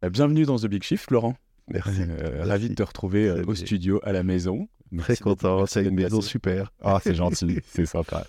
[0.00, 1.34] Bah, bienvenue dans The Big Shift, Laurent.
[1.66, 2.02] Merci.
[2.02, 4.68] Euh, ravi de te retrouver euh, au studio, à la maison.
[4.98, 6.72] Très content, c'est une maison super.
[6.80, 8.24] Ah, c'est gentil, c'est sympa.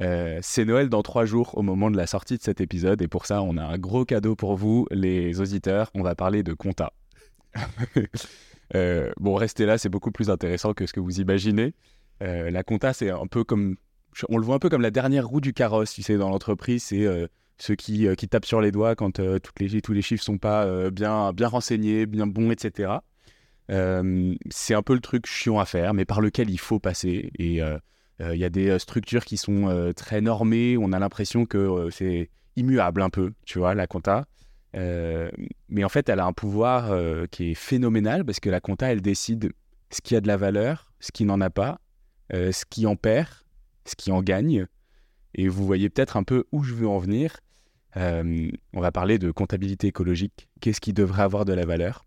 [0.00, 3.06] Euh, c'est Noël dans trois jours au moment de la sortie de cet épisode et
[3.06, 6.54] pour ça on a un gros cadeau pour vous les auditeurs, on va parler de
[6.54, 6.92] compta.
[9.20, 11.74] bon restez là, c'est beaucoup plus intéressant que ce que vous imaginez.
[12.20, 13.76] la compta c'est un peu comme,
[14.30, 16.82] on le voit un peu comme la dernière roue du carrosse, tu sais dans l'entreprise
[16.82, 17.06] c'est
[17.58, 20.90] ceux qui, qui, tapent sur les doigts quand toutes les, tous les chiffres sont pas
[20.90, 22.94] bien, bien renseignés, bien bons, etc.
[23.68, 27.30] c'est un peu le truc chiant à faire, mais par lequel il faut passer.
[27.38, 27.60] Et
[28.20, 30.76] il y a des structures qui sont très normées.
[30.78, 34.26] On a l'impression que c'est immuable un peu, tu vois, la compta.
[34.72, 36.92] mais en fait, elle a un pouvoir
[37.30, 39.52] qui est phénoménal parce que la compta, elle décide
[39.90, 41.80] ce qui a de la valeur, ce qui n'en a pas,
[42.32, 43.28] ce qui en perd,
[43.86, 44.66] ce qui en gagne.
[45.34, 47.38] Et vous voyez peut-être un peu où je veux en venir.
[47.96, 50.48] on va parler de comptabilité écologique.
[50.60, 52.04] Qu'est-ce qui devrait avoir de la valeur?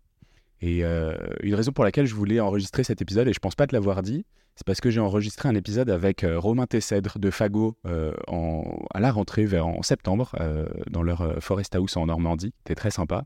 [0.60, 3.74] Et une raison pour laquelle je voulais enregistrer cet épisode, et je pense pas te
[3.74, 4.24] l'avoir dit,
[4.56, 9.44] c'est parce que j'ai enregistré un épisode avec Romain Tessèdre de Fago à la rentrée
[9.44, 10.34] vers en septembre
[10.90, 12.52] dans leur Forest House en Normandie.
[12.58, 13.24] C'était très sympa.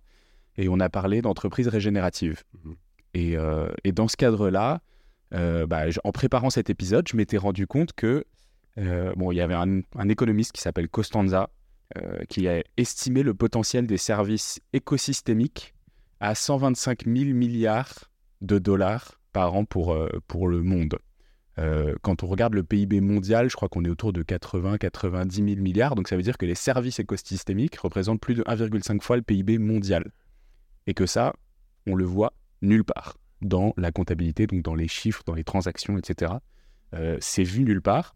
[0.58, 2.42] Et on a parlé d'entreprises régénératives.
[2.64, 2.72] Mmh
[3.14, 3.36] et,
[3.84, 4.80] et, dans ce cadre-là,
[5.30, 8.24] bah, en préparant cet épisode, je m'étais rendu compte que euh,
[8.76, 11.50] bon, il y avait un, économiste qui s'appelle Costanza
[11.98, 15.74] euh, qui a estimé le potentiel des services écosystémiques
[16.20, 20.98] à 125 000 milliards de dollars par an pour, euh, pour le monde.
[22.00, 25.94] quand on regarde le PIB mondial, je crois qu'on est autour de 80-90 000 milliards.
[25.94, 29.58] Donc ça veut dire que les services écosystémiques représentent plus de 1,5 fois le PIB
[29.58, 30.12] mondial.
[30.86, 31.34] Et que ça,
[31.86, 35.98] on le voit nulle part dans la comptabilité, donc dans les chiffres, dans les transactions,
[35.98, 36.32] etc.
[37.20, 38.14] c'est vu nulle part.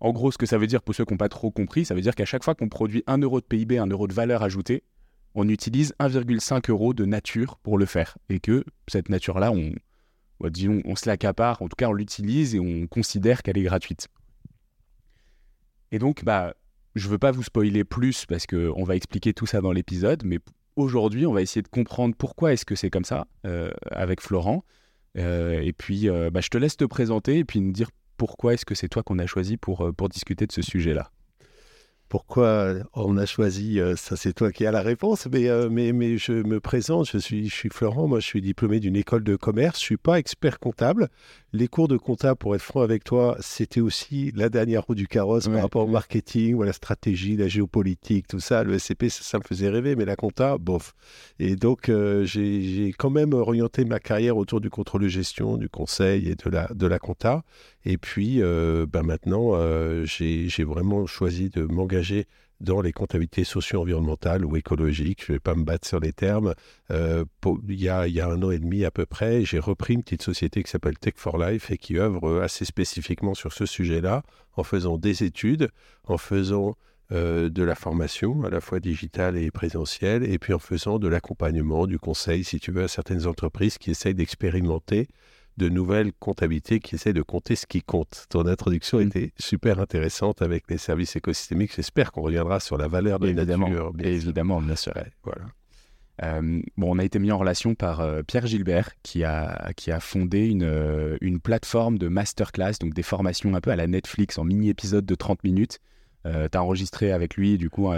[0.00, 1.94] En gros, ce que ça veut dire pour ceux qui n'ont pas trop compris, ça
[1.94, 4.42] veut dire qu'à chaque fois qu'on produit 1 euro de PIB, 1 euro de valeur
[4.42, 4.82] ajoutée,
[5.34, 8.16] on utilise 1,5 euro de nature pour le faire.
[8.28, 9.72] Et que cette nature-là, on,
[10.40, 13.62] bah, disons, on se l'accapare, en tout cas on l'utilise et on considère qu'elle est
[13.62, 14.08] gratuite.
[15.92, 16.54] Et donc, bah,
[16.94, 20.22] je ne veux pas vous spoiler plus parce qu'on va expliquer tout ça dans l'épisode,
[20.24, 20.38] mais
[20.76, 24.64] aujourd'hui, on va essayer de comprendre pourquoi est-ce que c'est comme ça euh, avec Florent.
[25.18, 28.52] Euh, et puis, euh, bah, je te laisse te présenter et puis nous dire pourquoi
[28.52, 31.10] est-ce que c'est toi qu'on a choisi pour, euh, pour discuter de ce sujet-là?
[32.10, 35.92] Pourquoi on a choisi, euh, ça c'est toi qui as la réponse, mais, euh, mais,
[35.92, 39.22] mais je me présente, je suis, je suis Florent, moi je suis diplômé d'une école
[39.22, 41.08] de commerce, je ne suis pas expert comptable.
[41.52, 45.06] Les cours de comptable, pour être franc avec toi, c'était aussi la dernière roue du
[45.06, 48.64] carrosse par rapport au marketing ou à la stratégie, la géopolitique, tout ça.
[48.64, 50.94] Le SCP, ça, me faisait rêver, mais la compta, bof.
[51.38, 55.68] Et donc euh, j'ai quand même orienté ma carrière autour du contrôle de gestion, du
[55.68, 57.44] conseil et de la, de la compta.
[57.84, 59.54] Et puis ben maintenant,
[60.04, 62.26] j'ai vraiment choisi de m'engager
[62.60, 65.24] dans les comptabilités socio-environnementales ou écologiques.
[65.24, 66.54] Je ne vais pas me battre sur les termes.
[66.90, 67.24] Euh,
[67.68, 70.62] il, y a, un an et demi à peu près, j'ai repris une petite société
[70.62, 74.22] qui s'appelle Tech for Life et qui œuvre assez spécifiquement sur ce sujet-là,
[74.56, 75.70] en faisant des études,
[76.04, 76.76] en faisant
[77.12, 81.08] euh, de la formation, à la fois digitale et présentielle, et puis en faisant de
[81.08, 85.08] l'accompagnement, du conseil, si tu veux, à certaines entreprises qui essayent d'expérimenter
[85.56, 88.26] de nouvelles comptabilités qui essaient de compter ce qui compte.
[88.30, 89.02] Ton introduction mm.
[89.02, 91.74] était super intéressante avec les services écosystémiques.
[91.74, 93.92] J'espère qu'on reviendra sur la valeur de évidemment, la nature.
[94.00, 94.94] Évidemment, bien sûr.
[95.22, 95.46] Voilà.
[96.22, 99.90] Euh, bon, on a été mis en relation par euh, Pierre Gilbert qui a, qui
[99.90, 103.86] a fondé une, euh, une plateforme de masterclass, donc des formations un peu à la
[103.86, 105.78] Netflix en mini-épisode de 30 minutes.
[106.24, 107.88] tu as enregistré avec lui du coup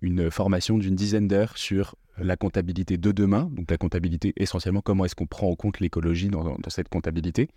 [0.00, 5.04] une formation d'une dizaine d'heures sur la comptabilité de demain, donc la comptabilité essentiellement comment
[5.04, 7.48] est-ce qu'on prend en compte l'écologie dans, cette comptabilité.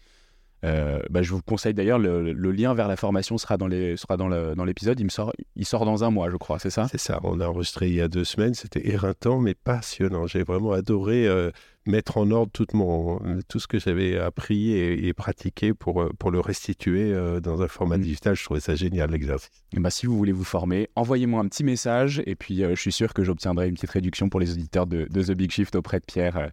[0.66, 4.18] Euh, bah, je vous conseille d'ailleurs, le, lien vers la formation sera dans, les, sera
[4.18, 4.28] dans,
[4.66, 5.00] l'épisode.
[5.00, 6.88] Il, me sort, il sort dans un mois, je crois, c'est ça?
[6.90, 7.20] C'est ça.
[7.24, 8.54] On a enregistré il y a deux semaines.
[8.54, 10.28] C'était éreintant, mais passionnant.
[10.28, 11.52] J'ai vraiment adoré euh,
[11.86, 16.32] mettre en ordre tout, mon, tout ce que j'avais appris et, pratiqué pour, euh, pour
[16.32, 18.02] le restituer dans un format mm.
[18.02, 18.36] digital.
[18.36, 19.50] Je trouvais ça génial, l'exercice.
[19.74, 23.14] bah, si vous voulez vous former, envoyez-moi un petit message et puis je suis sûr
[23.14, 26.06] que j'obtiendrai une petite réduction pour les auditeurs de, de The Big Shift auprès de
[26.06, 26.52] Pierre.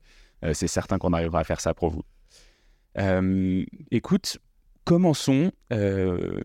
[0.53, 2.03] c'est certain qu'on arrivera à faire ça pour vous.
[2.99, 4.39] Euh, écoute,
[4.85, 5.53] commençons.
[5.73, 6.41] Euh,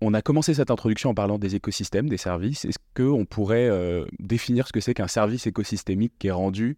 [0.00, 2.64] on a commencé cette introduction en parlant des écosystèmes, des services.
[2.64, 6.76] Est-ce qu'on pourrait euh, définir ce que c'est qu'un service écosystémique qui est rendu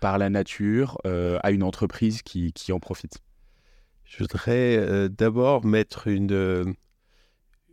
[0.00, 3.18] par la nature à une entreprise qui, en profite?
[4.04, 6.74] Je voudrais d'abord mettre une,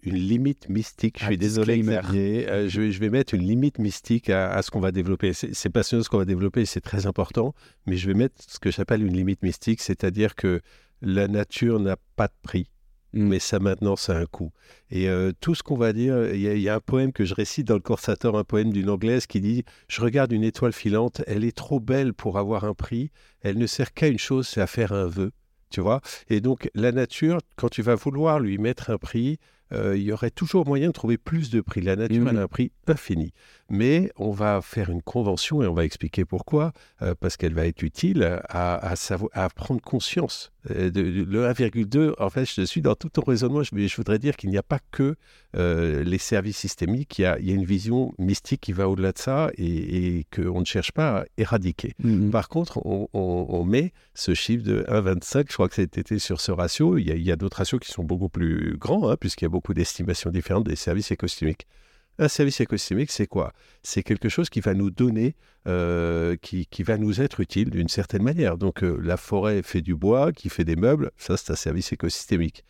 [0.05, 1.19] une limite mystique.
[1.19, 2.45] Je suis désolé, Xavier.
[2.67, 5.33] je, vais mettre une limite mystique à, à ce qu'on va développer.
[5.33, 7.53] C'est passionnant ce qu'on va développer, c'est très important,
[7.85, 10.61] mais je vais mettre ce que j'appelle une limite mystique, c'est-à-dire que
[11.01, 12.69] la nature n'a pas de prix.
[13.15, 13.27] Mm.
[13.27, 14.51] Mais ça, maintenant, ça a un coût.
[14.91, 17.67] Et euh, tout ce qu'on va dire, il y, a un poème que je récite
[17.67, 21.43] dans le Corsator, un poème d'une Anglaise qui dit Je regarde une étoile filante, elle
[21.43, 23.11] est trop belle pour avoir un prix,
[23.41, 25.31] elle ne sert qu'à une chose, c'est à faire un vœu.
[25.71, 26.01] Tu vois?
[26.29, 29.39] Et donc, la nature, quand tu vas vouloir lui mettre un prix,
[29.73, 31.81] euh, il y aurait toujours moyen de trouver plus de prix.
[31.81, 33.33] La nature, elle a un prix infini.
[33.69, 36.71] Mais on va faire une convention et on va expliquer pourquoi,
[37.01, 38.95] euh, parce qu'elle va être utile à, à,
[39.33, 40.51] à prendre conscience.
[40.71, 44.19] Euh, de, le 1,2, en fait, je suis dans tout ton raisonnement, je, je voudrais
[44.19, 45.15] dire qu'il n'y a pas que
[45.57, 49.13] les services systémiques, il y, a, il y, a, une vision mystique qui va au-delà
[49.13, 51.93] de ça et, et qu'on ne cherche pas à éradiquer.
[52.03, 56.41] Mmh Par contre, on, on, met ce chiffre de 1,25, je crois que c'était sur
[56.41, 59.45] ce ratio, il y a, a d'autres ratios qui sont beaucoup plus grands, hein, puisqu'il
[59.45, 61.67] y a beaucoup d'estimations différentes des services écosystémiques.
[62.17, 63.51] Un service écosystémique, c'est quoi?
[63.83, 65.35] C'est quelque chose qui va nous donner,
[65.67, 68.57] euh, qui, qui, va nous être utile d'une certaine manière.
[68.57, 71.91] Donc euh, la forêt fait du bois, qui fait des meubles, ça c'est un service
[71.91, 72.63] écosystémique.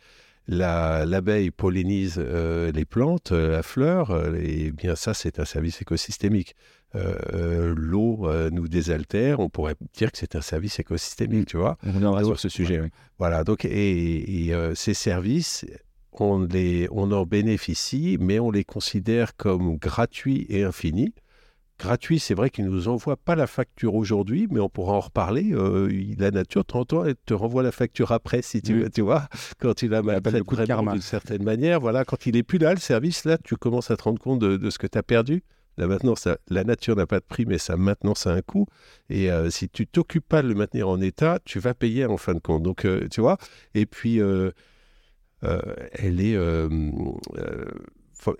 [0.48, 6.56] L'abeille pollinise euh, les plantes, la fleur, et bien ça c'est un service écosystémique.
[6.94, 11.76] L'eau nous désaltère, on pourrait dire que c'est un service écosystémique, tu vois?
[11.84, 12.80] On reviendra sur ce sujet.
[12.80, 12.88] Oui.
[13.18, 15.66] Voilà, donc et, et ces services,
[16.20, 21.14] on, les, on en bénéficie, mais on les considère comme gratuits et infinis.
[21.78, 25.00] Gratuit, c'est vrai qu'il ne nous envoie pas la facture aujourd'hui, mais on pourra en
[25.00, 25.52] reparler.
[25.52, 29.28] Euh, la nature, tantôt, elle te renvoie la facture après, si tu veux, tu vois,
[29.60, 31.80] quand il a mal d'une certaine manière.
[31.80, 34.40] Voilà, quand il est plus là, le service, là, tu commences à te rendre compte
[34.40, 35.42] de, ce que tu as perdu.
[35.76, 36.14] Là, maintenant,
[36.48, 38.66] la nature n'a pas de prix, mais ça, maintenant, ça a un coût.
[39.10, 42.16] Et euh, si tu t'occupes pas de le maintenir en état, tu vas payer en
[42.16, 42.62] fin de compte.
[42.62, 43.36] Donc, euh, tu vois,
[43.74, 44.50] et puis euh,
[45.42, 46.68] elle est euh,
[47.36, 47.64] euh,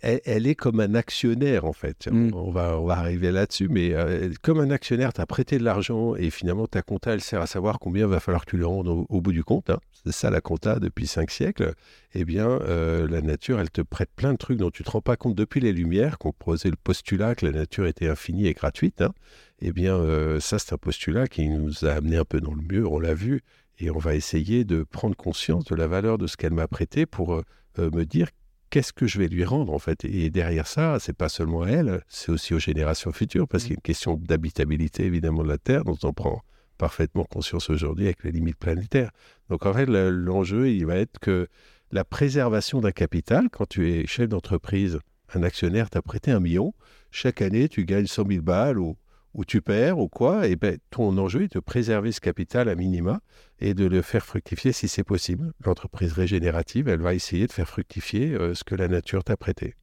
[0.03, 2.09] elle, est comme un actionnaire en fait.
[2.11, 2.31] Mm.
[2.35, 3.95] On, va, on va arriver là-dessus, mais
[4.43, 7.47] comme un actionnaire, tu as prêté de l'argent et finalement ta compta, elle sert à
[7.47, 9.71] savoir combien va falloir que tu le rendes au, bout du compte.
[9.71, 9.79] Hein.
[10.05, 11.75] C'est ça la compta depuis cinq siècles.
[12.15, 15.03] Eh bien, la nature, elle te prête plein de trucs dont tu ne te rends
[15.03, 18.55] pas compte depuis les Lumières, qu'on posait le postulat que la nature était infinie et
[18.55, 19.03] gratuite.
[19.03, 19.13] Hein.
[19.61, 20.01] Eh bien,
[20.41, 23.15] ça, c'est un postulat qui nous a amené un peu dans le mur, on l'a
[23.15, 23.43] vu.
[23.79, 27.07] Et on va essayer de prendre conscience de la valeur de ce qu'elle m'a prêté
[27.07, 27.43] pour euh,
[27.79, 28.29] euh, me dire
[28.71, 30.05] qu'est-ce que je vais lui rendre en fait.
[30.05, 33.67] Et derrière ça, c'est pas seulement à elle, c'est aussi aux générations futures, parce mmh.
[33.67, 36.43] qu'il y a une question d'habitabilité évidemment de la Terre dont on prend
[36.79, 39.11] parfaitement conscience aujourd'hui avec les limites planétaires.
[39.49, 41.49] Donc en fait, l'enjeu, il va être que
[41.93, 44.99] la préservation d'un capital, quand tu es chef d'entreprise,
[45.35, 46.75] un actionnaire t'a prêté un million,
[47.11, 48.97] chaque année tu gagnes 100 000 balles ou
[49.37, 52.75] ou tu perds ou quoi, et ben, ton enjeu est de préserver ce capital à
[52.75, 53.21] minima
[53.59, 55.53] et de le faire fructifier si c'est possible.
[55.65, 59.75] L'entreprise régénérative, elle va essayer de faire fructifier euh, ce que la nature t'a prêté.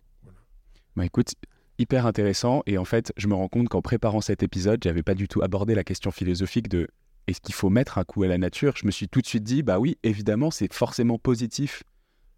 [0.96, 1.36] Bah écoute,
[1.78, 2.64] hyper intéressant.
[2.66, 5.44] Et en fait, je me rends compte qu'en préparant cet épisode, j'avais pas du tout
[5.44, 6.88] abordé la question philosophique de
[7.28, 8.74] est-ce qu'il faut mettre un coup à la nature?
[8.76, 11.84] Je me suis tout de suite dit, bah oui, évidemment, c'est forcément positif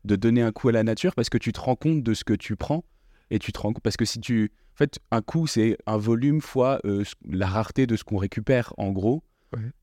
[0.04, 2.26] de donner un coup à la nature parce que tu te rends compte de ce
[2.26, 2.84] que tu prends
[3.32, 5.96] et tu te rends compte parce que si tu en fait, un coût, c'est un
[5.96, 9.24] volume fois euh, la rareté de ce qu'on récupère, en gros.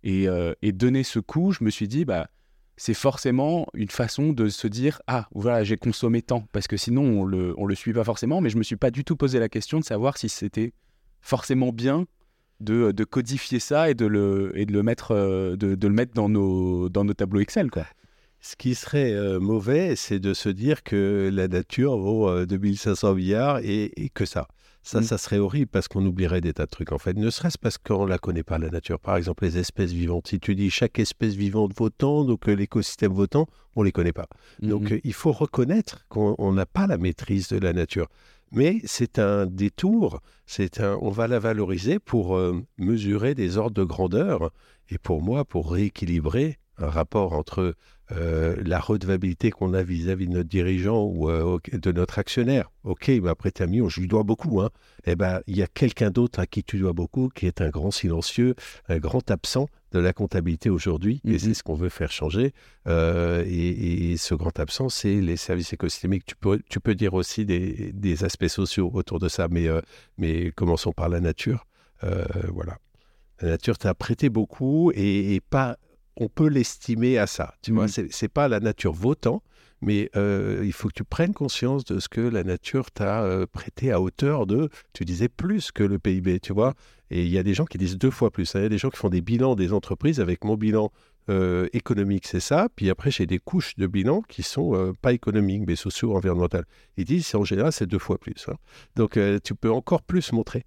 [0.04, 2.28] Euh, et, donner ce coût, je me suis dit, bah,
[2.76, 6.46] c'est forcément une façon de se dire Ah, voilà, j'ai consommé tant.
[6.52, 8.42] Parce que sinon, on le, on le suit pas forcément.
[8.42, 10.74] Mais je me suis pas du tout posé la question de savoir si c'était
[11.22, 12.04] forcément bien
[12.60, 15.94] de, de, codifier ça et de le, et de le, mettre, euh, de, de, le
[15.94, 17.70] mettre dans nos, dans nos tableaux Excel.
[17.70, 17.86] Quoi.
[18.42, 23.92] Ce qui serait mauvais, c'est de se dire que la nature vaut 2500 milliards et,
[23.96, 24.48] et que ça.
[24.84, 25.04] Ça, mmh.
[25.04, 27.14] ça serait horrible parce qu'on oublierait des tas de trucs, en fait.
[27.14, 28.98] Ne serait-ce parce qu'on ne la connaît pas, la nature.
[28.98, 30.26] Par exemple, les espèces vivantes.
[30.26, 33.46] Si tu dis chaque espèce vivante vaut tant, donc euh, l'écosystème vaut tant,
[33.76, 34.26] on ne les connaît pas.
[34.60, 38.08] Mmh donc, euh, il faut reconnaître qu'on n'a pas la maîtrise de la nature.
[38.50, 43.76] Mais c'est un détour, c'est un, on va la valoriser pour euh, mesurer des ordres
[43.76, 44.50] de grandeur
[44.90, 47.74] et pour moi, pour rééquilibrer un rapport entre
[48.10, 52.70] euh, la redevabilité qu'on a vis-à-vis de notre dirigeant ou euh, de notre actionnaire.
[52.84, 54.60] Ok, il m'a prêté un million, je lui dois beaucoup.
[54.60, 54.70] Hein.
[55.06, 57.70] Eh ben, il y a quelqu'un d'autre à qui tu dois beaucoup, qui est un
[57.70, 58.54] grand silencieux,
[58.88, 62.52] un grand absent de la comptabilité aujourd'hui, et c'est ce qu'on veut faire changer.
[62.86, 66.26] Euh, et, ce grand absent, c'est les services écosystémiques.
[66.26, 69.68] Tu peux, tu peux dire aussi des, aspects sociaux autour de ça, mais,
[70.18, 71.66] mais commençons par la nature.
[72.02, 72.78] voilà.
[73.40, 75.76] La nature t'a prêté beaucoup et, et pas
[76.16, 77.54] on peut l'estimer à ça.
[77.62, 78.08] Tu vois, mm.
[78.10, 79.42] c'est pas la nature votant,
[79.80, 83.46] mais euh, il faut que tu prennes conscience de ce que la nature t'a euh,
[83.46, 86.74] prêté à hauteur de, tu disais, plus que le PIB, tu vois.
[87.10, 88.54] Et il y a des gens qui disent deux fois plus.
[88.54, 88.60] Hein.
[88.60, 90.92] Il y a des gens qui font des bilans des entreprises avec mon bilan
[91.28, 92.68] euh, économique, c'est ça.
[92.74, 96.64] Puis après, j'ai des couches de bilan qui sont pas économiques, mais sociaux, environnementales.
[96.96, 98.46] Ils disent, en général, c'est deux fois plus.
[98.48, 98.54] Hein.
[98.96, 100.64] Donc, tu peux encore plus montrer.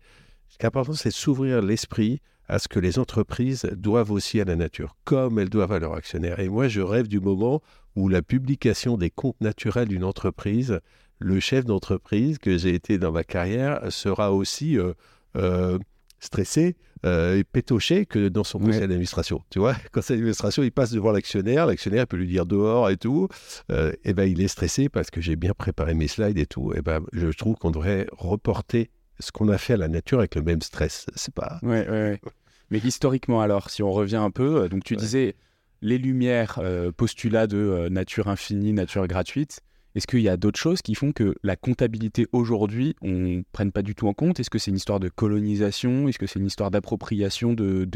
[0.49, 4.45] Ce qui est important, c'est s'ouvrir l'esprit à ce que les entreprises doivent aussi à
[4.45, 6.39] la nature, comme elles doivent à leurs actionnaires.
[6.39, 7.61] Et moi, je rêve du moment
[7.95, 10.79] ou la publication des comptes naturels d'une entreprise,
[11.19, 14.93] le chef d'entreprise que j'ai été dans ma carrière sera aussi euh,
[15.37, 15.79] euh,
[16.19, 16.75] stressé
[17.05, 19.41] euh, et pétoché que dans son conseil d'administration.
[19.49, 23.29] Tu vois, conseil d'administration, il passe devant l'actionnaire, l'actionnaire peut lui dire dehors et tout,
[23.69, 26.73] et ben il est stressé parce que j'ai bien préparé mes slides et tout.
[26.75, 30.35] Et ben je trouve qu'on devrait reporter ce qu'on a fait à la nature avec
[30.35, 31.05] le même stress.
[31.15, 31.59] C'est pas.
[31.63, 32.19] Ouais, ouais,
[32.71, 35.35] Mais historiquement alors, si on revient un peu, donc tu disais
[35.81, 36.59] les lumières,
[36.97, 39.61] postulat de nature infinie, nature gratuite.
[39.95, 43.71] Est-ce qu'il y a d'autres choses qui font que la comptabilité aujourd'hui, on ne prenne
[43.71, 44.41] pas du tout en compte?
[44.41, 46.09] Est-ce que c'est une histoire de colonisation?
[46.09, 47.87] Est-ce que c'est une histoire d'appropriation de,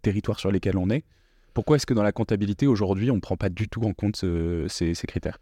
[0.00, 1.04] territoires sur lesquels on est?
[1.52, 4.16] Pourquoi est-ce que dans la comptabilité aujourd'hui, on ne prend pas du tout en compte
[4.16, 5.38] ces, critères?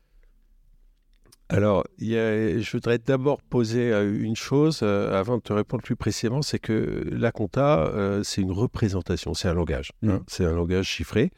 [1.51, 6.43] Alors, je voudrais d'abord poser euh, une chose euh, avant de te répondre plus précisément,
[6.43, 10.23] c'est que la compta, euh, c'est une représentation, c'est un langage, hein.
[10.29, 11.31] c'est un langage chiffré.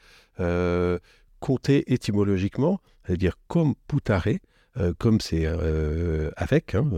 [1.41, 4.41] compter étymologiquement, c'est-à-dire comme poutaré,
[4.79, 6.89] euh, comme c'est euh, avec, hein,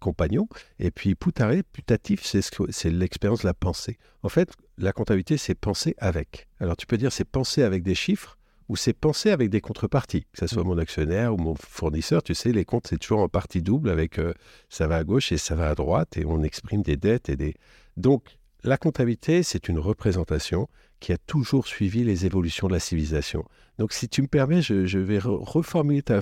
[0.00, 0.46] compagnon.
[0.78, 3.98] Et puis poutaré, putatif, c'est l'expérience de la pensée.
[4.22, 6.46] En fait, la comptabilité, c'est penser avec.
[6.60, 10.22] Alors tu peux dire c'est penser avec des chiffres ou c'est penser avec des contreparties,
[10.32, 10.66] que ce soit mmh.
[10.66, 12.22] mon actionnaire ou mon fournisseur.
[12.22, 14.32] Tu sais, les comptes, c'est toujours en partie double avec euh,
[14.68, 17.36] ça va à gauche et ça va à droite et on exprime des dettes et
[17.36, 17.54] des.
[17.96, 20.68] Donc, la comptabilité, c'est une représentation
[21.00, 23.44] qui a toujours suivi les évolutions de la civilisation.
[23.78, 26.20] Donc, si tu me permets, je, vais reformuler ta,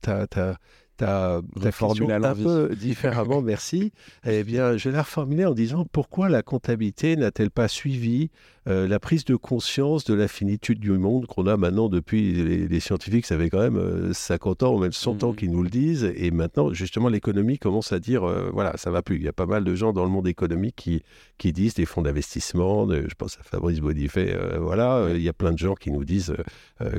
[0.00, 0.58] ta, ta,
[0.96, 3.92] ta, ta un peu différemment, merci.
[4.26, 8.30] Eh bien, je vais la reformuler en disant pourquoi la comptabilité n'a-t-elle pas suivi
[8.66, 12.80] euh, la prise de conscience de la finitude du monde qu'on a maintenant depuis les,
[12.80, 15.36] scientifiques, ça fait quand même 50 euh, ans ou même 100 ans mmh.
[15.36, 19.02] qu'ils nous le disent, et maintenant, justement, l'économie commence à dire, euh, voilà, ça va
[19.02, 19.16] plus.
[19.16, 21.02] Il y a pas mal de gens dans le monde économique qui,
[21.36, 25.52] qui disent des fonds d'investissement, je pense à Fabrice Bodifet, voilà, il y a plein
[25.52, 26.34] de gens qui nous disent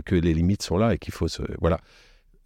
[0.06, 1.42] que les limites sont là et qu'il faut se...
[1.60, 1.80] Voilà.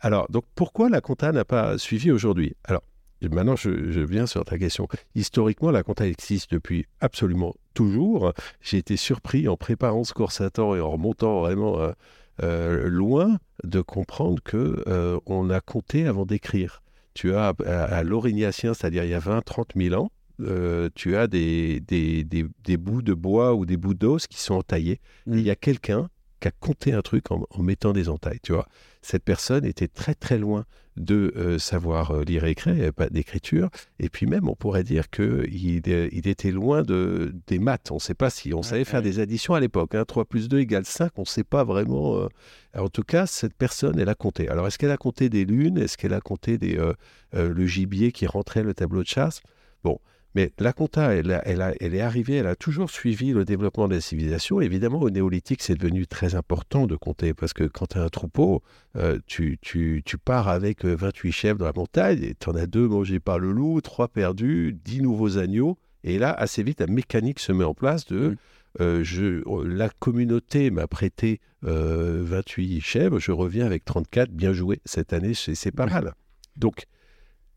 [0.01, 2.55] Alors, donc pourquoi la compta n'a pas suivi aujourd'hui?
[2.63, 2.83] Alors,
[3.27, 4.87] maintenant, je, viens sur ta question.
[5.15, 8.33] Historiquement, la compta existe depuis absolument toujours.
[8.61, 11.91] J'ai été surpris en préparant ce cours à temps et en remontant vraiment euh,
[12.43, 16.81] euh, loin de comprendre que euh, on a compté avant d'écrire.
[17.13, 20.11] Tu as à, l'Aurignacien, c'est-à-dire il y a 20, 30 000 ans,
[20.95, 25.01] tu as des, des, bouts de bois ou des bouts d'os qui sont entaillés.
[25.25, 25.37] Mmh.
[25.37, 28.67] il y a quelqu'un qui a compté un truc en, mettant des entailles, tu vois.
[29.01, 30.65] Cette personne était très très loin
[30.97, 33.69] de euh, savoir euh, lire et écrire, pas d'écriture,
[33.99, 37.91] et puis même on pourrait dire qu'il il était loin de, des maths.
[37.91, 39.95] On ne sait pas si on savait faire des additions à l'époque.
[39.95, 40.03] Hein.
[40.05, 42.17] 3 plus 2 égale 5, on ne sait pas vraiment.
[42.17, 42.27] Euh.
[42.77, 44.49] en tout cas, cette personne, elle a compté.
[44.49, 45.77] Alors est-ce qu'elle a compté des lunes?
[45.77, 46.77] Est-ce qu'elle a compté des,
[47.33, 49.41] le gibier qui rentrait le tableau de chasse?
[49.83, 49.99] Bon,
[50.35, 54.01] mais la compta, elle, elle, est arrivée, elle a toujours suivi le développement de la
[54.01, 54.61] civilisation.
[54.61, 58.09] Évidemment, au néolithique, c'est devenu très important de compter parce que quand tu as un
[58.09, 58.61] troupeau,
[58.95, 62.55] euh, tu, tu, tu, pars avec 28 euh, chèvres dans la montagne et tu en
[62.55, 65.77] as deux mangés par le loup, trois perdus, dix nouveaux agneaux.
[66.03, 68.37] Et là, assez vite, la mécanique se met en place de
[68.79, 74.79] euh, je, la communauté m'a prêté 28 chèvres, je reviens avec 34, bien joué.
[74.85, 76.13] Cette année, c'est pas mal.
[76.55, 76.85] Donc,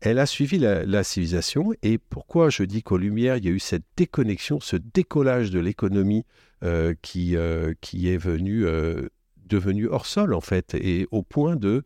[0.03, 1.71] elle a suivi la, civilisation.
[1.81, 5.59] Et pourquoi je dis qu'aux Lumières, il y a eu cette déconnexion, ce décollage de
[5.59, 6.25] l'économie
[6.63, 9.07] euh, qui, euh, qui est venu, euh,
[9.45, 11.83] devenu hors sol, en fait, et au point de,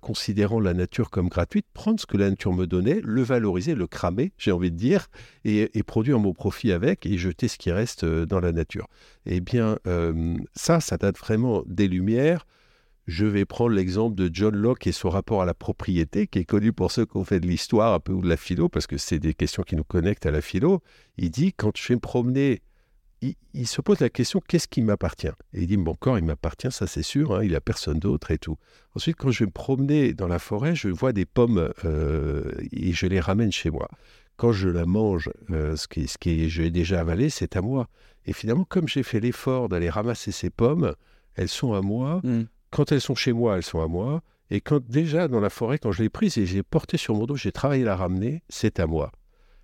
[0.00, 3.88] considérant la nature comme gratuite, prendre ce que la nature me donnait, le valoriser, le
[3.88, 5.08] cramer, j'ai envie de dire,
[5.44, 8.86] et, et, produire mon profit avec, et jeter ce qui reste dans la nature.
[9.24, 9.78] Eh bien,
[10.54, 12.46] ça, ça date vraiment des Lumières.
[13.06, 16.44] Je vais prendre l'exemple de John Locke et son rapport à la propriété, qui est
[16.44, 18.88] connu pour ceux qui ont fait de l'histoire un peu ou de la philo, parce
[18.88, 20.82] que c'est des questions qui nous connectent à la philo.
[21.16, 22.62] Il dit, quand je vais me promener,
[23.54, 25.28] il, se pose la question, qu'est-ce qui m'appartient?
[25.52, 28.00] Et il dit, mon corps, il m'appartient, ça c'est sûr, hein, il n'y a personne
[28.00, 28.56] d'autre et tout.
[28.94, 32.92] Ensuite, quand je vais me promener dans la forêt, je vois des pommes euh, et
[32.92, 33.88] je les ramène chez moi.
[34.36, 37.62] Quand je la mange, euh, ce qui, ce qui je l'ai déjà avalé, c'est à
[37.62, 37.88] moi.
[38.26, 40.94] Et finalement, comme j'ai fait l'effort d'aller ramasser ces pommes,
[41.36, 42.20] elles sont à moi.
[42.24, 42.42] Mmh.
[42.76, 44.20] Quand elles sont chez moi, elles sont à moi.
[44.50, 47.24] Et quand déjà dans la forêt, quand je l'ai prise et j'ai porté sur mon
[47.24, 49.12] dos, j'ai travaillé à la ramener, c'est à moi.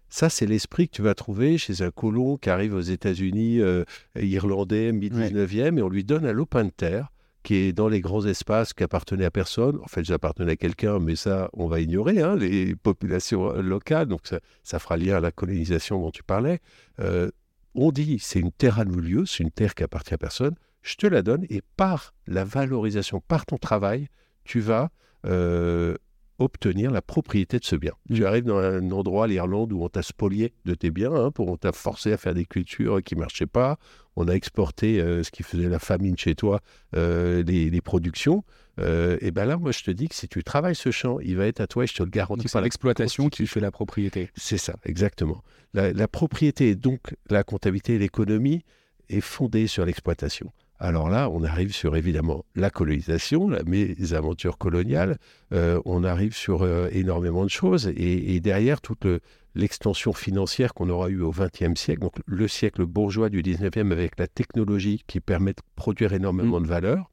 [0.09, 3.85] Ça, c'est l'esprit que tu vas trouver chez un colon qui arrive aux États-Unis, euh,
[4.19, 8.25] irlandais, mi-19e, et on lui donne un lopin de terre qui est dans les grands
[8.25, 9.79] espaces qui appartenaient à personne.
[9.83, 14.07] En fait, j'appartenais à quelqu'un, mais ça, on va ignorer, hein, les populations locales.
[14.07, 14.23] Donc,
[14.63, 16.61] ça, fera lien à la colonisation dont tu parlais.
[16.99, 17.31] Euh,
[17.75, 20.97] on dit, c'est une terre à lieu, c'est une terre qui appartient à personne je
[20.97, 24.09] te la donne et par la valorisation, par ton travail,
[24.45, 24.91] tu vas
[25.27, 25.97] euh,
[26.39, 27.93] obtenir la propriété de ce bien.
[28.13, 31.49] Tu arrives dans un endroit, l'Irlande, où on t'a spolié de tes biens, hein, pour,
[31.49, 33.79] on t'a forcé à faire des cultures qui ne marchaient pas,
[34.17, 36.61] on a exporté ce qui faisait la famine chez toi,
[36.93, 38.45] les, productions.
[38.79, 41.47] et bien là, moi, je te dis que si tu travailles ce champ, il va
[41.47, 42.49] être à toi et je te le garantis.
[42.49, 44.31] C'est l'exploitation qui fait la propriété.
[44.35, 45.43] C'est ça, exactement.
[45.75, 48.65] La, la propriété, donc la comptabilité et l'économie,
[49.09, 50.53] est fondée sur l'exploitation.
[50.85, 55.17] Alors là, on arrive sur évidemment la colonisation, mes aventures coloniales,
[55.53, 59.07] euh, on arrive sur euh, énormément de choses et, derrière toute
[59.55, 64.19] l'extension financière qu'on aura eue au XXe siècle, donc le siècle bourgeois du XIXe avec
[64.19, 66.65] la technologie qui permet de produire énormément mmh.
[66.65, 67.11] de valeur,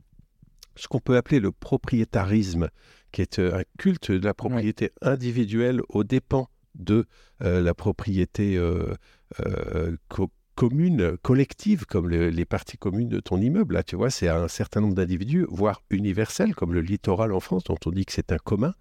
[0.75, 2.69] ce qu'on peut appeler le propriétarisme,
[3.11, 7.05] qui est euh, un culte de la propriété individuelle aux dépens de
[7.39, 8.59] la propriété
[10.59, 13.75] commune, collective, comme les parties communes de ton immeuble.
[13.75, 17.63] Là, tu vois, c'est un certain nombre d'individus, voire universel, comme le littoral en France,
[17.63, 18.73] dont on dit que c'est un commun.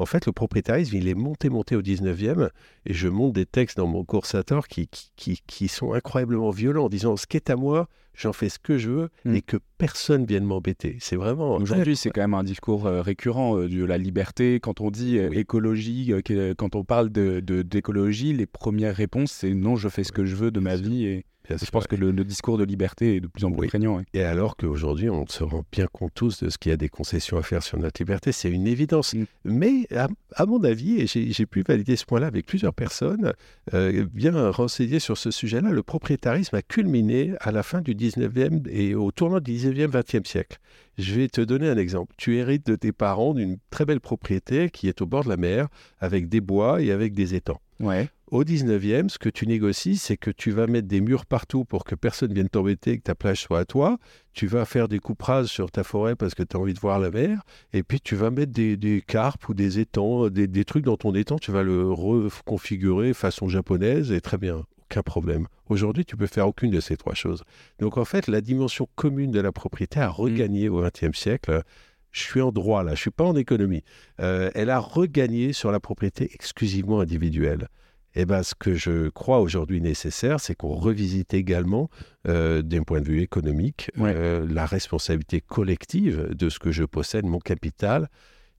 [0.00, 2.48] En fait, le propriétarisme, il est monté, monté au 19e,
[2.86, 6.88] et je monte des textes dans mon coursator qui, qui, qui, sont incroyablement violents, en
[6.88, 9.34] disant ce qui est à moi, j'en fais ce que je veux, hmm.
[9.34, 10.96] et que personne vienne m'embêter.
[11.00, 11.56] C'est vraiment...
[11.56, 14.58] Aujourd'hui, c'est quand même un discours euh, récurrent euh, de la liberté.
[14.58, 16.14] Quand on dit euh, écologie,
[16.56, 20.34] quand on parle d'écologie, de, les premières réponses, c'est non, je fais ce que je
[20.34, 21.26] veux de ma vie, et
[21.56, 24.02] je pense que le, discours de liberté est de plus en plus prégnant.
[24.14, 26.88] Et alors qu'aujourd'hui, on se rend bien compte tous de ce qu'il y a des
[26.88, 29.14] concessions à faire sur notre liberté, c'est une évidence.
[29.14, 29.24] Mm.
[29.44, 33.32] Mais à, mon avis, et j'ai pu valider ce point-là avec plusieurs personnes,
[33.74, 38.68] euh, bien renseignées sur ce sujet-là, le propriétarisme a culminé à la fin du 19e
[38.68, 40.58] et au tournant du 19e, 20e siècle.
[40.98, 42.14] Je vais te donner un exemple.
[42.18, 45.36] Tu hérites de tes parents d'une très belle propriété qui est au bord de la
[45.36, 47.60] mer, avec des bois et avec des étangs.
[47.80, 48.10] Ouais.
[48.30, 51.82] Au 19e, ce que tu négocies, c'est que tu vas mettre des murs partout pour
[51.82, 53.98] que personne vienne t'embêter, que ta plage soit à toi.
[54.34, 56.78] Tu vas faire des coupes rases sur ta forêt parce que tu as envie de
[56.78, 57.42] voir la mer.
[57.72, 61.40] Et puis tu vas mettre des, carpes ou des étangs, des, trucs dans ton étang.
[61.40, 65.48] Tu vas le reconfigurer façon japonaise et très bien, aucun problème.
[65.68, 67.42] Aujourd'hui, tu peux faire aucune de ces trois choses.
[67.80, 71.64] Donc en fait, la dimension commune de la propriété a regagné au XXe siècle
[72.12, 73.84] je suis en droit là, je suis pas en économie.
[74.20, 77.68] Euh, elle a regagné sur la propriété exclusivement individuelle.
[78.14, 81.90] Eh ben, ce que je crois aujourd'hui nécessaire, c'est qu'on revisite également,
[82.26, 87.24] euh, d'un point de vue économique, euh, la responsabilité collective de ce que je possède,
[87.24, 88.08] mon capital.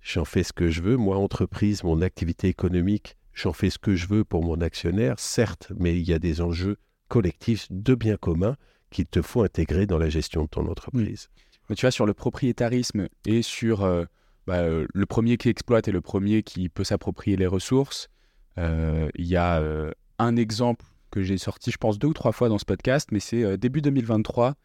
[0.01, 0.95] J'en fais ce que je veux.
[0.95, 5.71] Moi, entreprise, mon activité économique, j'en fais ce que je veux pour mon actionnaire, certes,
[5.77, 6.77] mais il y a des enjeux
[7.09, 8.55] collectifs de biens communs
[8.89, 11.29] qu'il te faut intégrer dans la gestion de ton entreprise.
[11.69, 14.05] Mais tu vois, sur le propriétarisme et sur euh,
[14.47, 18.09] bah, le premier qui exploite et le premier qui peut s'approprier les ressources,
[18.57, 22.49] il y a euh, un exemple que j'ai sorti, je pense, deux ou trois fois
[22.49, 24.55] dans ce podcast, mais c'est euh, début 2023.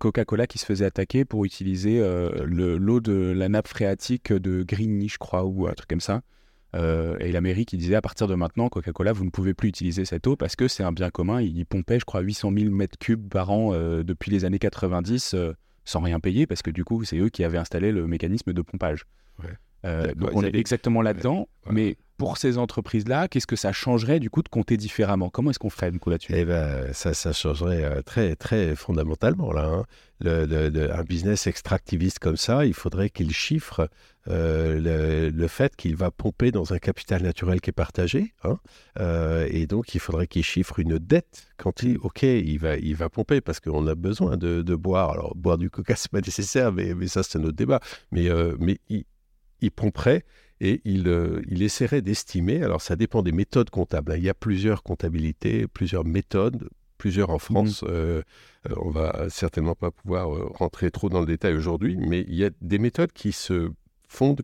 [0.00, 2.00] Coca-Cola qui se faisait attaquer pour utiliser
[2.44, 6.22] l'eau de la nappe phréatique de Grigny, je crois, ou un truc comme ça.
[6.74, 10.04] et la mairie qui disait à partir de maintenant, Coca-Cola, vous ne pouvez plus utiliser
[10.04, 11.40] cette eau parce que c'est un bien commun.
[11.40, 13.70] Il pompait, je crois, 800 000 mètres cubes par an
[14.02, 15.36] depuis les années 90
[15.84, 18.62] sans rien payer parce que du coup, c'est eux qui avaient installé le mécanisme de
[18.62, 19.04] pompage.
[19.84, 24.42] donc on est exactement là-dedans, mais pour ces entreprises-là, qu'est-ce que ça changerait du coup
[24.42, 25.30] de compter différemment?
[25.30, 26.32] Comment est-ce qu'on ferait du coup là-dessus?
[26.34, 29.64] Eh ben, ça, ça changerait euh, très, très fondamentalement là.
[29.66, 29.86] Hein.
[30.24, 33.88] Un business extractiviste comme ça, il faudrait qu'il chiffre
[34.26, 38.58] euh, le, fait qu'il va pomper dans un capital naturel qui est partagé, hein.
[38.98, 42.96] euh, et donc il faudrait qu'il chiffre une dette quand il, ok, il va, il
[42.96, 45.10] va pomper parce qu'on a besoin de, boire.
[45.10, 47.78] Alors boire du coca c'est pas nécessaire, mais, mais ça c'est un autre débat.
[48.10, 48.28] Mais,
[48.58, 49.04] mais il,
[49.60, 50.24] il pomperait
[50.60, 54.16] et euh, il, essaierait d'estimer, alors ça dépend des méthodes comptables, hein.
[54.16, 57.86] il y a plusieurs comptabilités, plusieurs méthodes, plusieurs en France, mmh.
[57.88, 58.22] euh,
[58.68, 62.44] euh, on va certainement pas pouvoir rentrer trop dans le détail aujourd'hui, mais il y
[62.44, 63.70] a des méthodes qui se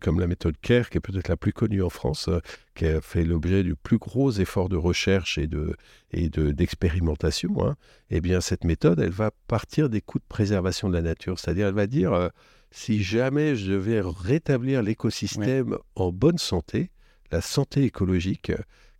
[0.01, 2.29] comme la méthode CARE, qui est peut-être la plus connue en France,
[2.75, 5.75] qui a fait l'objet du plus gros effort de recherche et de
[6.11, 7.65] et d'expérimentation.
[7.65, 7.75] hein.
[8.09, 11.67] Eh bien, cette méthode, elle va partir des coûts de préservation de la nature, c'est-à-dire
[11.67, 12.29] elle va dire
[12.71, 16.91] si jamais je devais rétablir l'écosystème en bonne santé,
[17.31, 18.51] la santé écologique,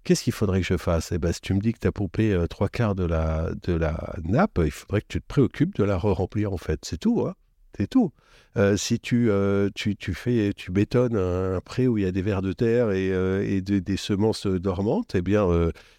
[0.04, 1.12] qu'est-ce qu'il faudrait que je fasse?
[1.12, 3.51] Eh ben, Si tu me dis que tu as pompé euh, trois quarts de la,
[3.63, 6.80] de la nappe, il faudrait que tu te préoccupes de la re-remplir en fait.
[6.86, 7.25] C'est tout.
[7.28, 7.36] Hein
[7.78, 8.12] c'est tout.
[8.58, 12.12] Euh, si tu, euh, tu, tu, fais, tu bétonnes un, pré où il y a
[12.12, 15.48] des vers de terre et, et des semences dormantes, eh bien,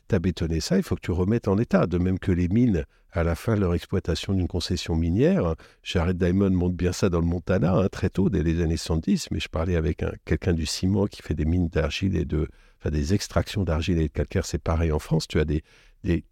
[0.09, 1.87] tu as bétonné ça, il faut que tu remettes en état.
[1.87, 2.85] De même que les mines
[3.17, 5.55] à la fin de leur exploitation d'une concession minière.
[5.83, 9.31] Jared Diamond montre bien ça dans le Montana hein, très tôt, dès les années 70,
[9.31, 12.91] mais je parlais avec quelqu'un du ciment qui fait des mines d'argile et de, enfin,
[12.91, 15.63] des extractions d'argile et de calcaire, c'est pareil en France, tu as des,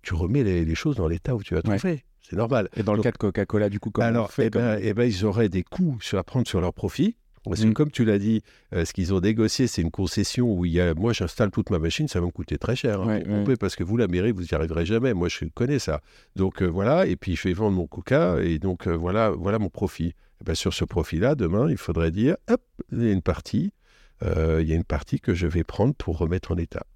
[0.03, 2.05] tu remets les, choses dans l'état où tu as trouvé.
[2.29, 2.69] C'est normal.
[2.77, 4.95] Et dans le cas de Coca-Cola, du coup, comment alors, on fait eh ben, eh
[4.95, 7.75] ben, ils auraient des coûts à prendre sur leur profit Parce que Mm.
[7.75, 10.81] comme tu l'as dit, euh, ce qu'ils ont négocié, c'est une concession où il y
[10.81, 13.03] a, moi j'installe toute ma machine, ça va me coûter très cher.
[13.03, 13.39] hein, Ouais, pour ouais.
[13.41, 15.13] pomper, Parce que vous, la mairie, vous n'y arriverez jamais.
[15.13, 16.01] Moi, je connais ça.
[16.35, 19.59] Donc euh, voilà, et puis je vais vendre mon coca, et donc euh, voilà, voilà
[19.59, 20.15] mon profit.
[20.41, 23.73] Eh ben, sur ce profit-là, demain, il faudrait dire, hop, il y a une partie,
[24.23, 26.87] il y a une partie que je vais prendre pour remettre en état.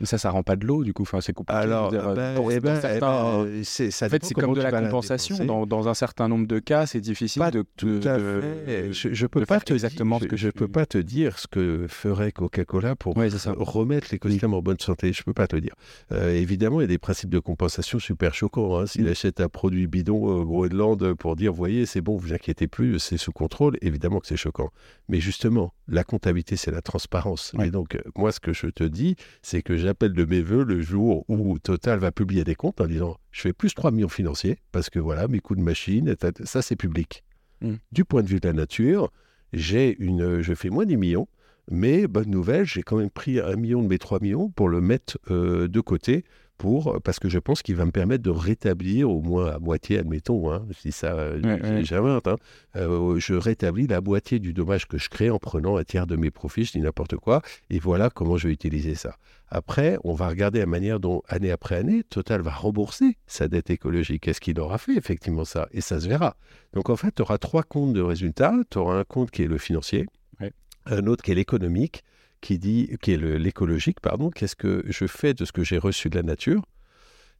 [0.00, 1.02] Mais ça, ça rend pas de l'eau, du coup.
[1.02, 1.58] Enfin, c'est compliqué.
[1.60, 4.54] Alors, dire, ben, dans- eh ben, eh certains- ben, c'est, ça En fait, c'est comme
[4.54, 5.44] de la compensation.
[5.44, 8.40] Dans, dans un certain nombre de cas, c'est difficile Pas de, tout de- à de-
[8.66, 8.92] fait.
[8.92, 10.98] Je, je peux de pas te exactement dire, ce que je, je peux pas te
[10.98, 15.12] dire ce que ferait Coca-Cola pour Ouais, remettre l'écosystème en bonne santé.
[15.12, 15.74] Je peux pas te le dire.
[16.12, 18.78] Euh, évidemment, il y a des principes de compensation super choquants.
[18.78, 18.86] hein.
[18.86, 19.08] S'il Mm.
[19.08, 23.16] achète un produit bidon au Groenland pour dire, voyez, c'est bon, vous inquiétez plus, c'est
[23.16, 24.70] sous contrôle, évidemment que c'est choquant.
[25.08, 27.52] Mais justement, la comptabilité, c'est la transparence.
[27.54, 27.68] Ouais.
[27.68, 30.64] Et donc, euh, moi, ce que je te dis, c'est que j'appelle de mes voeux
[30.64, 34.08] le jour où Total va publier des comptes en disant, je fais plus 3 millions
[34.08, 37.24] financiers parce que voilà, mes coûts de machine, ça, c'est public.
[37.60, 37.74] Mm.
[37.92, 39.12] Du point de vue de la nature,
[39.52, 41.28] j'ai une, je fais moins 10 millions,
[41.70, 44.80] mais bonne nouvelle, j'ai quand même pris un million de mes 3 millions pour le
[44.80, 46.24] mettre euh, de côté,
[46.56, 49.98] pour, parce que je pense qu'il va me permettre de rétablir au moins à moitié,
[49.98, 51.60] admettons, hein, si ça, euh, Ouais,
[51.92, 52.36] hein,
[52.76, 56.16] euh, je rétablis la moitié du dommage que je crée en prenant un tiers de
[56.16, 59.16] mes profits, je dis n'importe quoi, et voilà comment je vais utiliser ça.
[59.48, 63.70] Après, on va regarder la manière dont, année après année, Total va rembourser sa dette
[63.70, 64.26] écologique.
[64.26, 65.68] Est-ce qu'il aura fait effectivement ça?
[65.72, 66.36] Et ça se verra.
[66.72, 68.54] Donc en fait, tu auras trois comptes de résultats.
[68.70, 70.06] Tu auras un compte qui est le financier,
[70.40, 70.52] Ouais.
[70.86, 72.02] un autre qui est l'économique,
[72.40, 74.30] qui dit, qui est l'écologique, pardon.
[74.30, 76.62] Qu'est-ce que je fais de ce que j'ai reçu de la nature?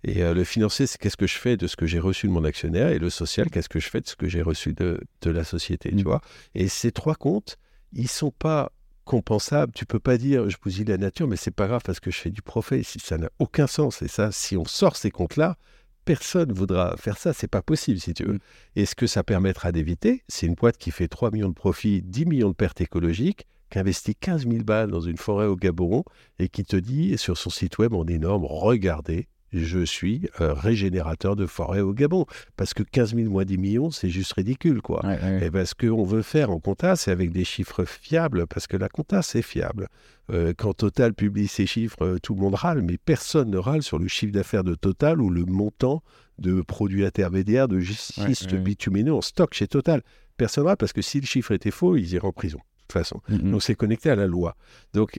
[0.04, 2.33] Et euh, le financier, c'est qu'est-ce que je fais de ce que j'ai reçu de
[2.33, 2.88] mon actionnaire?
[2.88, 5.44] Et le social, qu'est-ce que je fais de ce que j'ai reçu de, de la
[5.44, 5.90] société.
[5.96, 6.20] Tu vois?
[6.54, 7.57] Et ces trois comptes,
[7.92, 8.70] ils sont pas
[9.04, 9.72] compensables.
[9.72, 12.18] Tu peux pas dire, je bousille la nature, mais c'est pas grave parce que je
[12.18, 12.85] fais du profit.
[12.85, 14.02] Ça n'a aucun sens.
[14.02, 15.57] Et ça, si on sort ces comptes-là,
[16.04, 17.33] personne voudra faire ça.
[17.33, 18.35] C'est pas possible, si tu veux.
[18.35, 18.40] Mm.
[18.76, 22.02] Et ce que ça permettra d'éviter, c'est une boîte qui fait 3 millions de profits,
[22.02, 26.04] 10 millions de pertes écologiques, qui investit 15 000 balles dans une forêt au Gabon
[26.38, 31.34] et qui te dit sur son site web en énorme, regardez, je suis euh, régénérateur
[31.34, 32.24] de forêt au Gabon.
[32.56, 35.04] Parce que 15 000 moins 10 millions, c'est juste ridicule, quoi.
[35.04, 35.46] Ouais, ouais.
[35.46, 38.76] Et ben, ce qu'on veut faire en compta, c'est avec des chiffres fiables, parce que
[38.76, 39.88] la compta, c'est fiable.
[40.30, 43.82] Euh, quand Total publie ses chiffres, euh, tout le monde râle, mais personne ne râle
[43.82, 46.00] sur le chiffre d'affaires de Total ou le montant
[46.38, 50.00] de produits intermédiaires de schiste Ouais, bitumineux en stock chez Total.
[50.37, 52.92] Personne ne râle, parce que si le chiffre était faux, ils iraient en prison, toute
[52.92, 53.20] façon.
[53.29, 53.51] Mhm.
[53.53, 54.57] Donc c'est connecté à la loi.
[54.92, 55.18] Donc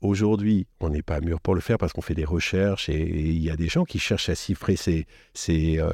[0.00, 3.42] aujourd'hui, on n'est pas mûr pour le faire parce qu'on fait des recherches et il
[3.42, 5.90] y a des gens qui cherchent à chiffrer ces, ces, euh,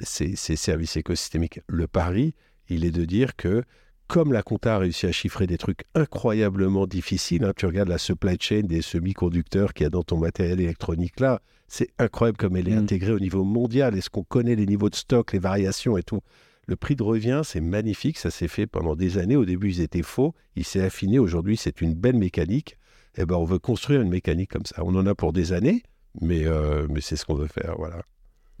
[0.00, 1.60] ces- ces services écosystémiques.
[1.66, 2.34] Le pari,
[2.68, 3.62] il est de dire que
[4.08, 7.98] comme la compta a réussi à chiffrer des trucs incroyablement difficiles, hein, tu regardes la
[7.98, 12.56] supply chain des semi-conducteurs qu'il y a dans ton matériel électronique là, c'est incroyable comme
[12.56, 12.84] elle est Mm.
[12.84, 13.96] intégrée au niveau mondial.
[13.96, 16.20] Est-ce qu'on connaît les niveaux de stock, les variations et tout?
[16.66, 19.36] Le prix de revient, c'est magnifique, ça s'est fait pendant des années.
[19.36, 21.18] Au début, ils étaient faux, il s'est affiné.
[21.18, 22.76] Aujourd'hui, c'est une belle mécanique.
[23.18, 24.82] Eh ben, on veut construire une mécanique comme ça.
[24.84, 25.82] On en a pour des années,
[26.20, 27.74] mais, euh, mais c'est ce qu'on veut faire.
[27.78, 28.02] Voilà.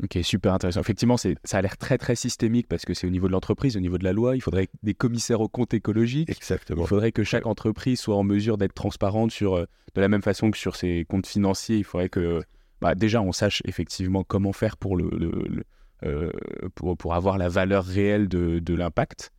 [0.02, 0.80] Ok, super intéressant.
[0.80, 3.76] Effectivement, c'est, ça a l'air très très systémique parce que c'est au niveau de l'entreprise,
[3.76, 4.36] au niveau de la loi.
[4.36, 6.30] Il faudrait des commissaires aux comptes écologiques.
[6.30, 6.82] Exactement.
[6.84, 9.64] Il faudrait que chaque entreprise soit en mesure d'être transparente sur, euh,
[9.94, 11.78] de la même façon que sur ses comptes financiers.
[11.78, 12.42] Il faudrait que,
[12.80, 15.64] bah, déjà, on sache effectivement comment faire pour, le, le- le-
[16.74, 19.30] pour, pour avoir la valeur réelle de, de l'impact.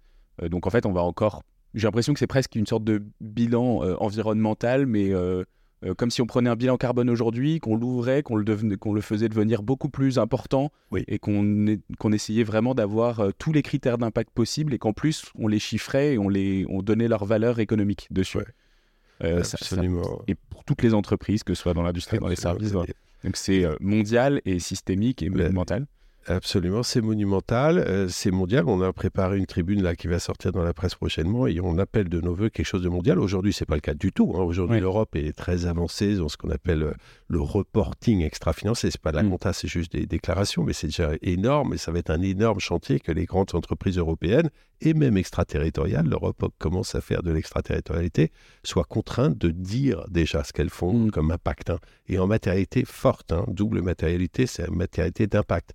[0.42, 1.44] Euh, donc, en fait, on va encore.
[1.74, 5.44] J'ai l'impression que c'est presque une sorte de bilan euh, environnemental, mais euh,
[5.86, 8.94] euh, comme si on prenait un bilan carbone aujourd'hui, qu'on l'ouvrait, qu'on le, devenait- qu'on
[8.94, 11.04] le faisait devenir beaucoup plus important Oui.
[11.08, 14.94] et qu'on est- qu'on essayait vraiment d'avoir euh, tous les critères d'impact possibles et qu'en
[14.94, 18.40] plus, on les chiffrait et on, les, on donnait leur valeur économique dessus.
[18.40, 18.46] Ouais.
[19.24, 20.22] Euh, ça- ça- Absolument.
[20.28, 22.72] et pour toutes les entreprises, que ce soit dans l'industrie, dans les services.
[22.72, 25.36] Donc c'est euh, mondial et systémique et Ouais.
[25.44, 25.86] monumental.
[26.30, 28.66] Absolument, c'est monumental, euh, c'est mondial.
[28.68, 31.78] On a préparé une tribune là qui va sortir dans la presse prochainement et on
[31.78, 33.18] appelle de nos voeux quelque chose de mondial.
[33.18, 34.34] Aujourd'hui, c'est pas le cas du tout.
[34.36, 34.42] hein.
[34.42, 34.82] Aujourd'hui, Oui.
[34.82, 36.92] l'Europe est très avancée dans ce qu'on appelle euh,
[37.30, 38.92] le reporting extra-financier.
[38.92, 39.30] C'est pas de la Mm.
[39.30, 42.60] compta, c'est juste des déclarations, mais c'est déjà énorme et ça va être un énorme
[42.60, 44.50] chantier que les grandes entreprises européennes
[44.82, 50.52] et même extraterritoriales, l'Europe commence à faire de l'extraterritorialité, soient contraintes de dire déjà ce
[50.52, 51.12] qu'elles font Mm.
[51.12, 51.70] comme impact.
[51.70, 51.80] hein.
[52.10, 55.72] Et en matérialité forte, hein, double matérialité, c'est matérialité d'impact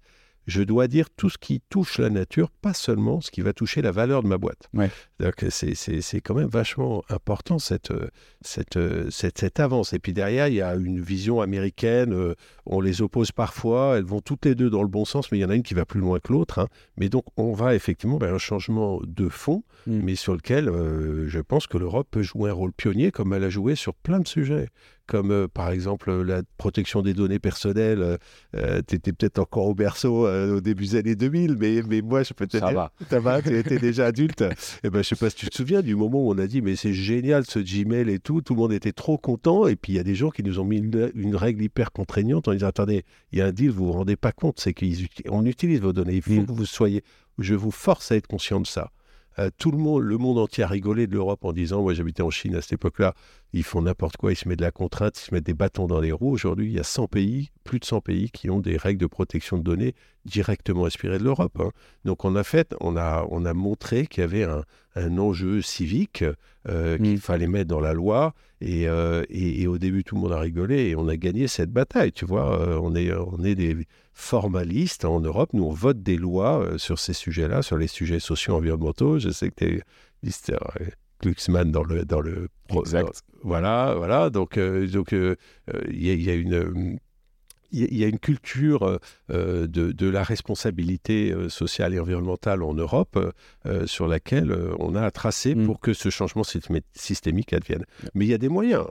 [0.46, 3.83] je dois dire tout ce qui touche la nature, pas seulement ce qui va toucher
[3.83, 4.68] la valeur de ma boîte.
[4.74, 4.90] Ouais.
[5.20, 8.09] Donc c'est, c'est, c'est quand même vachement important cette, euh,
[8.40, 9.92] cette, euh, cette, cette avance.
[9.92, 12.35] Et puis derrière, il y a une vision américaine, euh,
[12.66, 15.42] on les oppose parfois, elles vont toutes les deux dans le bon sens, mais il
[15.42, 16.59] y en a une qui va plus loin que l'autre.
[16.59, 16.68] hein.
[16.96, 20.00] Mais donc on va effectivement vers un changement de fond, Mm.
[20.05, 23.42] mais sur lequel euh, je pense que l'Europe peut jouer un rôle pionnier comme elle
[23.42, 24.68] a joué sur plein de sujets.
[25.06, 28.18] Comme par exemple la protection des données personnelles.
[28.52, 32.32] tu étais peut-être encore au berceau au début des années 2000, mais, mais moi, je
[32.34, 32.92] peux te Ça dire, va.
[33.10, 34.42] ça va, tu étais déjà adulte.
[34.84, 36.62] Et ben, je sais pas si tu te souviens du moment où on a dit,
[36.62, 39.66] mais c'est génial ce Gmail et tout, tout le monde était trop content.
[39.66, 41.92] Et puis il y a des gens qui nous ont mis une, une règle hyper
[41.92, 44.74] contraignante en disant, attendez, il y a un deal, vous vous rendez pas compte, c'est
[44.74, 46.14] qu'on utilise vos données.
[46.16, 47.02] Il faut que vous soyez,
[47.38, 48.90] je vous force à être conscient de ça.
[49.38, 52.23] Euh, tout le monde, le monde entier a rigolé de l'Europe en disant, moi j'habitais
[52.23, 53.14] en Chine à cette époque-là,
[53.55, 55.87] ils font n'importe quoi, ils se mettent de la contrainte, ils se mettent des bâtons
[55.87, 56.31] dans les roues.
[56.33, 59.07] Aujourd'hui, il y a 100 pays, plus de 100 pays qui ont des règles de
[59.07, 61.59] protection de données directement inspirées de l'Europe.
[61.61, 61.71] hein.
[62.05, 64.64] Donc en a fait, on a, on a montré qu'il y avait un,
[64.97, 66.25] un enjeu civique
[66.68, 67.18] euh, qu'il Mm.
[67.18, 68.35] fallait mettre dans la loi.
[68.61, 71.49] Et, euh, et- et au début, tout le monde a rigolé et on a gagné
[71.49, 72.12] cette bataille.
[72.12, 73.77] Tu vois, on, est, on est des
[74.14, 75.51] formalistes en Europe.
[75.53, 79.18] Nous, on vote des lois euh, sur ces sujets-là, sur les sujets sociaux environnementaux.
[79.18, 79.83] Je sais que tu es
[80.22, 80.59] Mr.
[81.20, 83.05] Glucksmann dans le, dans le Exact.
[83.07, 83.12] dans-
[83.48, 84.31] voilà, voilà.
[84.31, 85.37] Donc, euh, donc, euh,
[85.75, 86.96] euh, il y, a- y a une euh,
[87.75, 88.98] il y a- une culture euh,
[89.31, 93.31] euh, de, de la responsabilité euh, sociale et environnementale en Europe euh,
[93.66, 95.64] euh, sur laquelle euh, on a à tracer Mm.
[95.66, 97.85] pour que ce changement systémi- systémique advienne.
[98.14, 98.85] Mais il y a des moyens.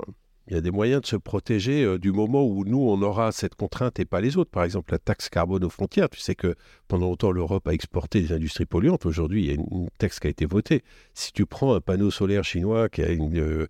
[0.51, 3.31] Il y a des moyens de se protéger euh, du moment où nous, on aura
[3.31, 4.51] cette contrainte et pas les autres.
[4.51, 6.09] Par exemple, la taxe carbone aux frontières.
[6.09, 6.55] Tu sais que
[6.89, 9.05] pendant longtemps, l'Europe a exporté des industries polluantes.
[9.05, 10.83] Aujourd'hui, il y a une, texte qui a été votée.
[11.13, 13.67] Si tu prends un panneau solaire chinois qui a une, euh,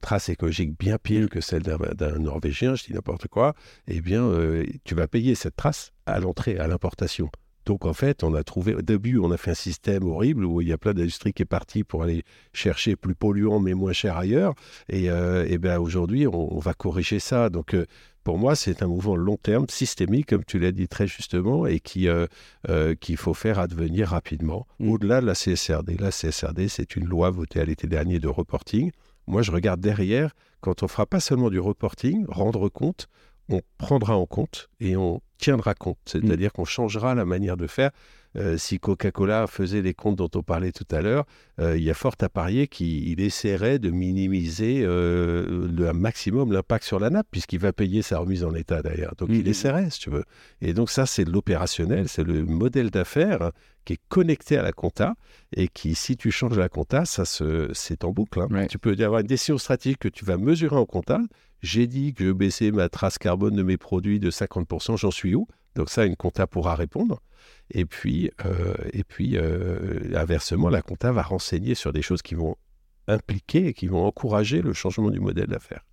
[0.00, 3.54] trace écologique bien pire que celle d'un d'un Norvégien, je dis n'importe quoi,
[3.86, 7.28] eh bien, euh, tu vas payer cette trace à l'entrée, à l'importation.
[7.66, 10.60] Donc en fait, on a trouvé, au début, on a fait un système horrible où
[10.60, 13.92] il y a plein d'industries qui est partie pour aller chercher plus polluant mais moins
[13.92, 14.54] cher ailleurs.
[14.88, 17.50] Et, euh, ben, aujourd'hui, on, on va corriger ça.
[17.50, 17.86] Donc euh,
[18.24, 21.80] pour moi, c'est un mouvement long terme, systémique, comme tu l'as dit très justement, et
[21.80, 22.26] qui euh,
[22.68, 24.66] euh, qu'il faut faire advenir rapidement.
[24.78, 24.90] Mm.
[24.90, 28.92] Au-delà de la CSRD, la CSRD, c'est une loi votée à l'été dernier de reporting.
[29.26, 33.08] Moi, je regarde derrière, quand on fera pas seulement du reporting, rendre compte,
[33.48, 35.98] on prendra en compte et on tiendra compte.
[36.06, 37.90] C'est-à-dire qu'on changera la manière de faire.
[38.36, 41.24] Euh, si Coca-Cola faisait les comptes dont on parlait tout à l'heure,
[41.60, 46.52] euh, il y a fort à parier qu'il essaierait de minimiser euh, le un maximum
[46.52, 49.14] l'impact sur la nappe, puisqu'il va payer sa remise en état d'ailleurs.
[49.18, 49.46] Donc il Mhm.
[49.48, 50.24] essaierait, si tu veux.
[50.60, 53.52] Et donc ça, c'est l'opérationnel, c'est le modèle d'affaires
[53.84, 55.14] qui est connecté à la compta
[55.56, 58.40] et qui, si tu changes la compta, ça se, c'est en boucle.
[58.40, 58.48] hein.
[58.50, 58.66] Ouais.
[58.68, 61.20] Tu peux avoir une décision stratégique que tu vas mesurer en compta.
[61.62, 65.34] J'ai dit que je baissais ma trace carbone de mes produits de 50%, j'en suis
[65.34, 65.46] où?
[65.74, 67.20] Donc ça, une compta pourra répondre.
[67.74, 72.34] Et puis, euh, et puis euh, inversement, la compta va renseigner sur des choses qui
[72.34, 72.56] vont
[73.08, 75.84] impliquer et qui vont encourager le changement du modèle d'affaires.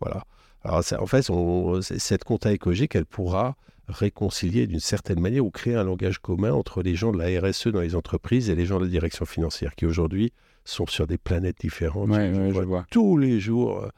[0.00, 0.24] Voilà.
[0.62, 3.56] Alors, ça- en fait, on- cette compta écologique, elle pourra
[3.88, 7.68] réconcilier d'une certaine manière ou créer un langage commun entre les gens de la RSE
[7.68, 10.32] dans les entreprises et les gens de la direction financière qui aujourd'hui
[10.64, 12.08] sont sur des planètes différentes.
[12.08, 12.86] Ouais, Je ouais, je vois vois.
[12.90, 13.88] tous les jours euh,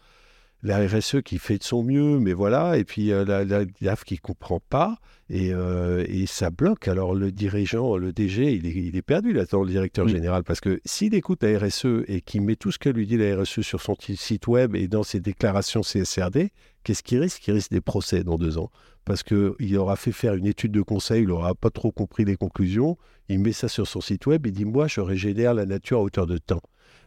[0.67, 4.05] la RSE qui fait de son mieux, mais voilà, et puis euh, la, la DAF
[4.05, 4.97] qui comprend pas,
[5.31, 6.89] et, euh, et ça bloque.
[6.89, 10.61] Alors le dirigeant, le DG, il est, il est perdu là-dedans, le directeur général, parce
[10.61, 13.61] que s'il écoute la RSE et qu'il met tout ce que lui dit la RSE
[13.61, 16.51] sur son site web et dans ses déclarations CSRD,
[16.83, 17.47] qu'est-ce qu'il risque?
[17.47, 18.71] Il risque des procès dans deux ans.
[19.05, 22.37] Parce qu'il aura fait faire une étude de conseil, il n'aura pas trop compris les
[22.37, 22.99] conclusions,
[23.29, 26.03] il met ça sur son site web, il dit Moi, je régénère la nature à
[26.03, 26.63] hauteur de temps.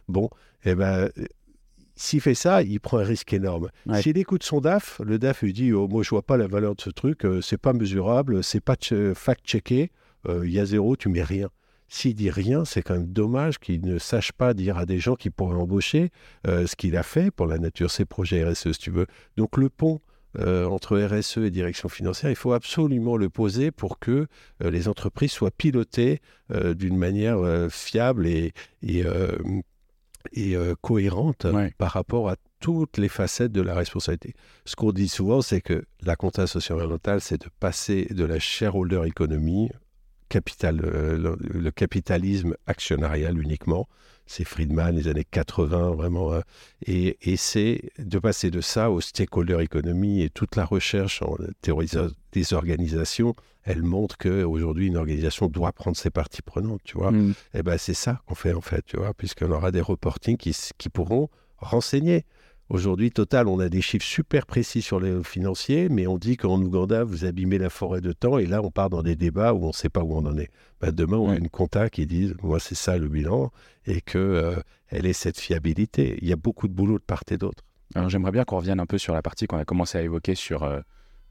[0.08, 0.30] Bon,
[0.64, 1.10] eh ben,
[2.00, 3.68] s'il fait ça, il prend un risque énorme.
[3.84, 4.00] Ouais.
[4.00, 6.74] S'il écoute son DAF, le DAF lui dit oh, Moi, je vois pas la valeur
[6.74, 9.90] de ce truc, euh, c'est pas mesurable, c'est pas ch- fact-checké,
[10.26, 11.50] euh, il y a zéro, tu mets rien.
[11.88, 15.14] S'il dit rien, c'est quand même dommage qu'il ne sache pas dire à des gens
[15.14, 16.10] qui pourraient embaucher
[16.46, 19.06] euh, ce qu'il a fait pour la nature, ses projets RSE, si tu veux.
[19.36, 20.00] Donc le pont
[20.38, 24.26] euh, entre RSE et direction financière, il faut absolument le poser pour que
[24.62, 26.20] euh, les entreprises soient pilotées
[26.52, 29.04] euh, d'une manière fiable et, et,
[30.32, 31.72] et euh, cohérente Ouais.
[31.78, 34.34] par rapport à toutes les facettes de la responsabilité.
[34.66, 39.02] Ce qu'on dit souvent, c'est que la compta socio-environnementale, c'est de passer de la shareholder
[39.06, 39.70] economy,
[40.28, 43.88] capital, euh, le, le capitalisme actionnarial uniquement,
[44.30, 46.40] c'est Friedman, les années 80, vraiment, euh,
[46.86, 51.36] et, et c'est de passer de ça au stakeholder economy et toute la recherche en
[51.62, 57.10] théorisation des organisations, elle montre qu'aujourd'hui, une organisation doit prendre ses parties prenantes, tu vois.
[57.10, 57.34] Mm.
[57.54, 60.88] Eh ben, c'est ça qu'on fait en fait, tu vois, puisqu'on aura des reportings qui
[60.90, 62.24] pourront renseigner.
[62.70, 66.62] Aujourd'hui, Total, on a des chiffres super précis sur les financiers, mais on dit qu'en
[66.62, 69.64] Ouganda, vous abîmez la forêt de temps, et là, on part dans des débats où
[69.64, 70.50] on ne sait pas où on en est.
[70.80, 73.50] Ben, demain, on a une compta qui dit, moi, c'est ça le bilan,
[73.86, 74.54] et que euh,
[74.86, 76.16] elle ait cette fiabilité.
[76.22, 77.64] Il y a beaucoup de boulot de part et d'autre.
[77.96, 80.36] Alors j'aimerais bien qu'on revienne un peu sur la partie qu'on a commencé à évoquer
[80.36, 80.78] sur euh,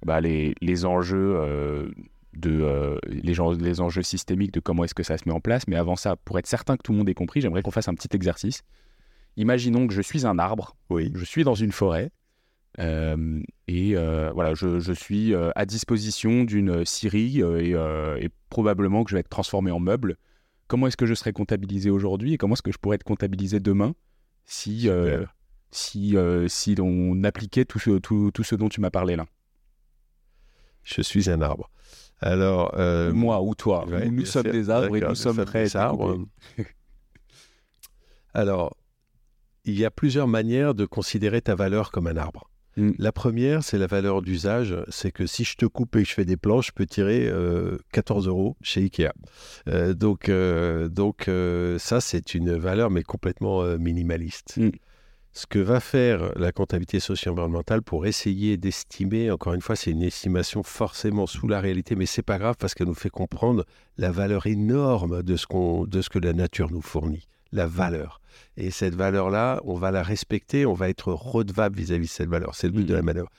[0.06, 1.90] bah, les, les enjeux euh,
[2.34, 5.70] de les, gens- les enjeux systémiques de comment est-ce que ça se met en place.
[5.70, 7.88] Mais avant ça, pour être certain que tout le monde ait compris, j'aimerais qu'on fasse
[7.88, 8.64] un petit exercice.
[9.38, 11.12] Imaginons que je suis un arbre, Oui.
[11.16, 12.12] je suis dans une forêt,
[12.78, 19.04] Euh, et euh, voilà, je, je suis euh, à disposition d'une scierie et, et probablement
[19.04, 20.16] que je vais être transformé en meuble.
[20.68, 23.60] Comment est-ce que je serai comptabilisé aujourd'hui et comment est-ce que je pourrais être comptabilisé
[23.60, 23.96] demain
[24.46, 24.88] si,
[25.72, 26.16] si,
[26.48, 29.26] si on appliquait tout ce, tout, tout ce dont tu m'as parlé là?
[30.84, 31.70] Je suis un arbre.
[32.22, 32.72] Alors,
[33.14, 36.20] Moi ou toi, ouais, nous sommes des arbres et nous sommes prêts arbres.
[38.34, 38.76] Alors,
[39.66, 42.50] il y a plusieurs manières de considérer ta valeur comme un arbre.
[42.78, 42.92] Mm.
[42.98, 44.76] La première, c'est la valeur d'usage.
[44.90, 47.28] C'est que si je te coupe et que je fais des planches, je peux tirer
[47.28, 49.12] euh, 14 euros chez Ikea.
[49.68, 54.58] Euh, donc, euh, donc euh, ça, c'est une valeur, mais complètement euh, minimaliste.
[54.58, 54.70] Mm.
[55.32, 60.02] Ce que va faire la comptabilité socio-environnementale pour essayer d'estimer, encore une fois, c'est une
[60.02, 63.64] estimation forcément sous la réalité, mais c'est pas grave parce qu'elle nous fait comprendre
[63.98, 68.22] la valeur énorme de ce, qu'on, de ce que la nature nous fournit, la valeur.
[68.58, 72.56] Et cette valeur-là, on va la respecter, on va être redevable vis-à-vis de cette valeur.
[72.56, 73.30] C'est le but de la manœuvre.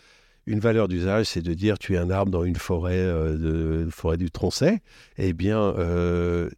[0.47, 3.83] Une valeur d'usage, c'est de dire tu es un arbre dans une forêt, euh, de,
[3.85, 4.81] une forêt du Troncet.
[5.19, 6.51] Eh bien, euh,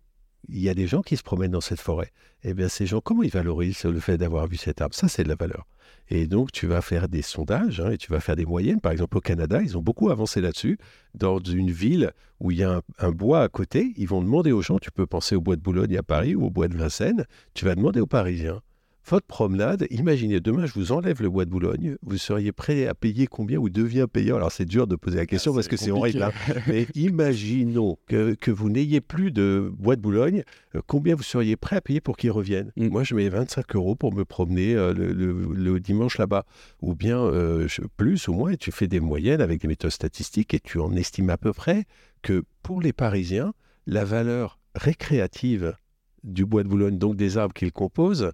[0.49, 2.13] il y a des gens qui se promènent dans cette forêt.
[2.45, 4.95] Eh bien, ces gens, comment ils valorisent le fait d'avoir vu cet arbre?
[4.95, 5.67] Ça, c'est de la valeur.
[6.09, 8.81] Et donc, tu vas faire des sondages hein, et tu vas faire des moyennes.
[8.81, 10.79] Par exemple, au Canada, ils ont beaucoup avancé là-dessus.
[11.15, 14.53] Dans une ville où il y a un, un bois à côté, ils vont demander
[14.53, 16.77] aux gens, tu peux penser au bois de Boulogne à Paris ou au bois de
[16.77, 18.61] Vincennes, tu vas demander aux Parisiens,
[19.05, 22.95] votre promenade, imaginez, demain, je vous enlève le bois de Boulogne, vous seriez prêt à
[22.95, 24.37] payer combien ou devient payant?
[24.37, 26.21] Alors, c'est dur de poser la question Ah, parce c'est que c'est compliqué.
[26.23, 26.35] horrible.
[26.49, 26.61] hein.
[26.69, 30.45] Mais imaginons que, que vous n'ayez plus de bois de Boulogne,
[30.77, 32.71] euh, combien vous seriez prêt à payer pour qu'il revienne?
[32.77, 32.89] Mm.
[32.89, 36.45] Moi, je mets 25 euros pour me promener euh, le, le- le dimanche là-bas.
[36.81, 40.55] Ou bien euh, plus ou moins, et tu fais des moyennes avec des méthodes statistiques
[40.55, 41.85] et tu en estimes à peu près
[42.23, 43.53] que pour les Parisiens,
[43.87, 45.75] la valeur récréative
[46.23, 48.31] du bois de Boulogne, donc des arbres qu'il compose,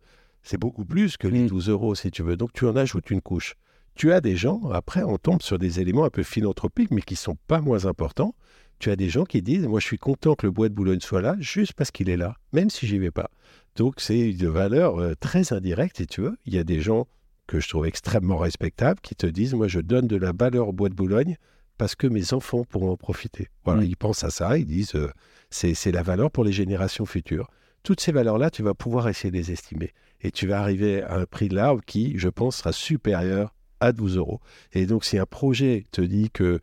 [0.49, 1.49] c'est beaucoup plus que les Mm.
[1.49, 2.37] 12 euros, si tu veux.
[2.37, 3.55] Donc tu en ajoutes une couche.
[3.95, 7.17] Tu as des gens, après on tombe sur des éléments un peu philanthropiques, mais qui
[7.17, 8.35] sont pas moins importants.
[8.79, 11.01] Tu as des gens qui disent, moi je suis content que le bois de Boulogne
[11.01, 13.29] soit là, juste parce qu'il est là, même si j'y vais pas.
[13.77, 16.37] Donc c'est une valeur euh, très indirecte, si tu veux.
[16.47, 17.07] Il y a des gens
[17.49, 20.73] que je trouve extrêmement respectables qui te disent, moi je donne de la valeur au
[20.73, 21.37] bois de Boulogne
[21.77, 23.49] parce que mes enfants pourront en profiter.
[23.65, 23.87] Voilà, Mm.
[23.87, 25.11] ils pensent à ça, ils disent, euh,
[25.51, 27.49] c'est la valeur pour les générations futures.
[27.83, 29.93] Toutes ces valeurs-là, tu vas pouvoir essayer de les estimer.
[30.23, 33.93] Et tu vas arriver à un prix de l'arbre qui, je pense, sera supérieur à
[33.93, 34.41] 12 euros.
[34.73, 36.61] Et donc, si un projet te dit que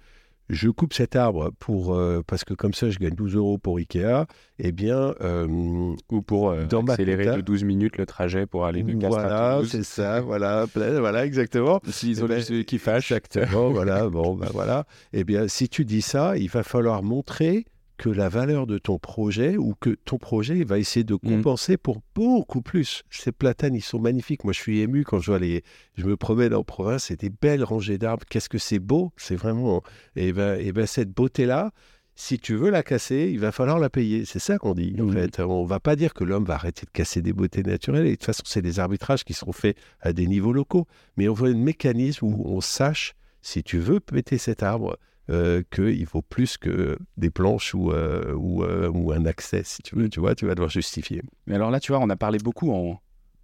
[0.50, 3.78] je coupe cet arbre pour, euh, parce que comme ça, je gagne 12 euros pour
[3.78, 4.26] Ikea,
[4.60, 8.84] eh bien, euh, Ou pour euh, Dans accélérer de 12 minutes le trajet pour aller
[8.84, 11.80] de Castres voilà, c'est ça, voilà, voilà, exactement.
[11.89, 13.12] S'ils ont Eh ben, des qui fâchent.
[13.12, 14.86] Exactement, voilà, bon, ben voilà.
[15.13, 17.65] Eh bien, si tu dis ça, il va falloir montrer
[17.97, 22.01] que la valeur de ton projet ou que ton projet va essayer de compenser pour
[22.13, 23.03] beaucoup plus.
[23.10, 24.43] Ces platanes, ils sont magnifiques.
[24.43, 25.63] Moi, je suis ému quand je vois les.
[25.95, 28.25] Je me promène en province, c'est des belles rangées d'arbres.
[28.29, 29.81] Qu'est-ce que c'est beau C'est vraiment.
[30.15, 31.71] Et ben, et ben, cette beauté-là.
[32.17, 34.23] Si tu veux la casser, il va falloir la payer.
[34.23, 35.13] C'est ça qu'on dit, en Mhm.
[35.13, 35.39] fait.
[35.41, 38.05] On va pas dire que l'homme va arrêter de casser des beautés naturelles.
[38.05, 40.88] Et de toute façon, c'est des arbitrages qui sont faits à des niveaux locaux.
[41.17, 44.97] Mais on veut un mécanisme où on sache, si tu veux péter cet arbre,
[45.29, 49.95] euh, qu'il vaut plus que des planches ou, euh, euh, ou un accès, si tu
[49.95, 50.07] veux.
[50.09, 51.23] Tu vois, tu vas devoir justifier.
[51.47, 53.01] Mais alors là, tu vois, on a parlé beaucoup en,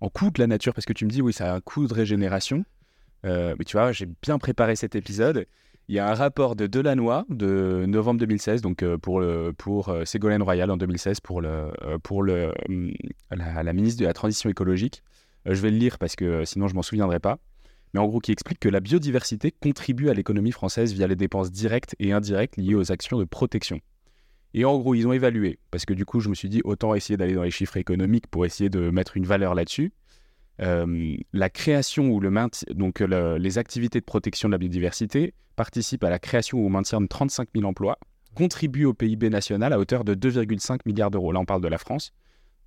[0.10, 1.94] coût de la nature parce que tu me dis, oui, ça a un coût de
[1.94, 2.66] régénération.
[3.26, 5.48] Euh, mais tu vois, j'ai bien préparé cet épisode.
[5.88, 10.78] Il y a un rapport de Delannoy de novembre 2016, donc pour, Ségolène Royal en
[10.78, 12.94] 2016, pour, hum,
[13.32, 15.04] la, la ministre de la Transition écologique.
[15.46, 17.40] Je vais le lire parce que sinon je m'en souviendrai pas.
[17.94, 21.52] Mais en gros, qui explique que la biodiversité contribue à l'économie française via les dépenses
[21.52, 23.80] directes et indirectes liées aux actions de protection.
[24.54, 26.94] Et en gros, ils ont évalué, parce que du coup, je me suis dit, autant
[26.96, 29.92] essayer d'aller dans les chiffres économiques pour essayer de mettre une valeur là-dessus.
[30.62, 35.34] Euh, la création ou le maintien, donc le- les activités de protection de la biodiversité
[35.56, 37.98] participent à la création ou au maintien de 35 000 emplois,
[38.36, 41.32] contribuent au PIB national à hauteur de 2,5 milliards d'euros.
[41.32, 42.14] Là, on parle de la France.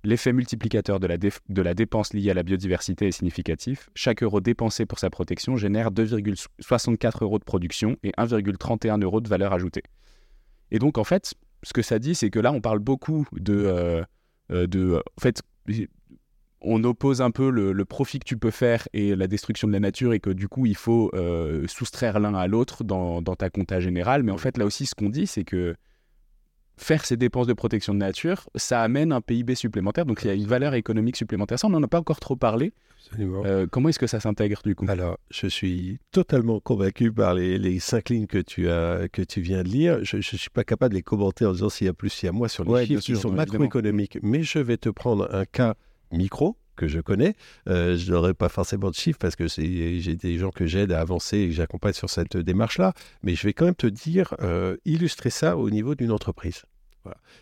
[0.05, 3.89] L'effet multiplicateur de la, dépense liée à la biodiversité est significatif.
[3.95, 9.27] Chaque euro dépensé pour sa protection génère 2,64 euros de production et 1,31 euros de
[9.27, 9.81] valeur ajoutée.
[10.69, 13.55] Et donc, en fait, ce que ça dit, c'est que là, on parle beaucoup de.
[13.55, 14.03] euh,
[14.51, 15.41] euh, en fait,
[16.61, 19.73] on oppose un peu le, le profit que tu peux faire et la destruction de
[19.73, 23.35] la nature, et que du coup, il faut euh, soustraire l'un à l'autre dans, dans
[23.35, 24.21] ta compta générale.
[24.21, 25.75] Mais en fait, là aussi, ce qu'on dit, c'est que
[26.77, 30.05] faire ces dépenses de protection de nature, ça amène un PIB supplémentaire.
[30.05, 31.59] Donc, il y a une valeur économique supplémentaire.
[31.59, 32.73] Ça, on n'en a pas encore trop parlé.
[33.19, 34.85] Euh, comment est-ce que ça s'intègre du coup?
[34.87, 39.41] Alors, je suis totalement convaincu par les, les cinq lignes que tu, as, que tu
[39.41, 39.99] viens de lire.
[40.03, 42.25] Je ne suis pas capable de les commenter en disant s'il y a plus, s'il
[42.25, 44.17] y a moins sur les Ouais, chiffres qui sûr, sont macroéconomiques.
[44.23, 45.75] Mais je vais te prendre un cas
[46.11, 47.35] micro que je connais.
[47.69, 50.99] Euh, je n'aurai pas forcément de chiffres parce que j'ai des gens que j'aide à
[50.99, 52.93] avancer et que j'accompagne sur cette démarche-là.
[53.23, 56.63] Mais je vais quand même te dire, euh, illustrer ça au niveau d'une entreprise.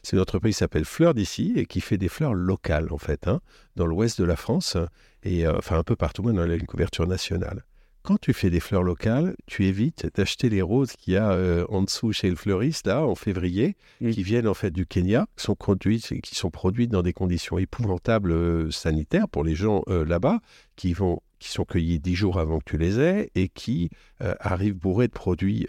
[0.02, 3.28] C'est une entreprise qui s'appelle Fleurs d'ici et qui fait des fleurs locales, en fait,
[3.28, 3.42] hein,
[3.76, 4.78] dans l'ouest de la France,
[5.24, 7.64] et euh, enfin un peu partout, mais dans une couverture nationale.
[8.02, 11.66] Quand tu fais des fleurs locales, tu évites d'acheter les roses qu'il y a euh,
[11.70, 15.46] en dessous chez le fleuriste, là, en février, qui viennent en fait du Kenya, qui
[15.46, 20.40] sont, conduites, qui sont produites dans des conditions épouvantables euh, sanitaires pour les gens là-bas,
[20.76, 23.90] qui vont qui sont cueillis dix jours avant que tu les aies et qui
[24.20, 25.68] arrivent bourrés de produits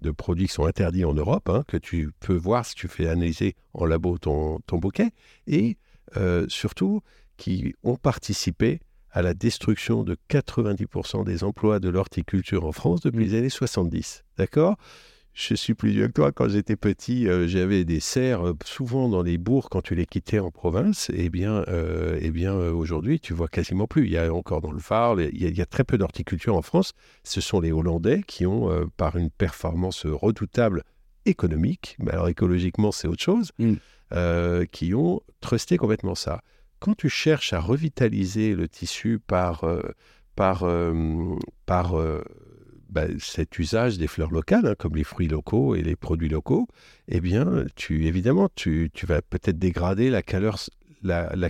[0.00, 3.08] de produits qui sont interdits en Europe, hein, que tu peux voir si tu fais
[3.08, 5.10] analyser en labo ton, ton bouquet,
[5.46, 5.76] et
[6.16, 7.02] euh, surtout
[7.36, 8.80] qui ont participé
[9.10, 13.28] à la destruction de 90% des emplois de l'horticulture en France depuis mmh.
[13.28, 14.24] les années 70.
[14.36, 14.76] D'accord?
[15.36, 16.32] Je suis plus vieux que toi.
[16.32, 20.06] Quand j'étais petit, euh, j'avais des serres euh, souvent dans les bourgs quand tu les
[20.06, 21.10] quittais en province.
[21.14, 24.06] Eh bien, euh, eh bien aujourd'hui, tu vois quasiment plus.
[24.06, 26.94] Il y a encore dans le phare, il y a, très peu d'horticulture en France.
[27.22, 30.84] Ce sont les Hollandais qui ont, par une performance redoutable
[31.26, 33.74] économique, mais alors écologiquement, c'est autre chose, mm.
[34.72, 36.40] qui ont trusté complètement ça.
[36.78, 39.66] Quand tu cherches à revitaliser le tissu par,
[40.34, 40.64] par,
[41.66, 41.94] par
[42.88, 46.68] bah, cet usage des fleurs locales, hein, comme les fruits locaux et les produits locaux,
[47.08, 50.22] eh bien, tu, évidemment, tu, vas peut-être dégrader la,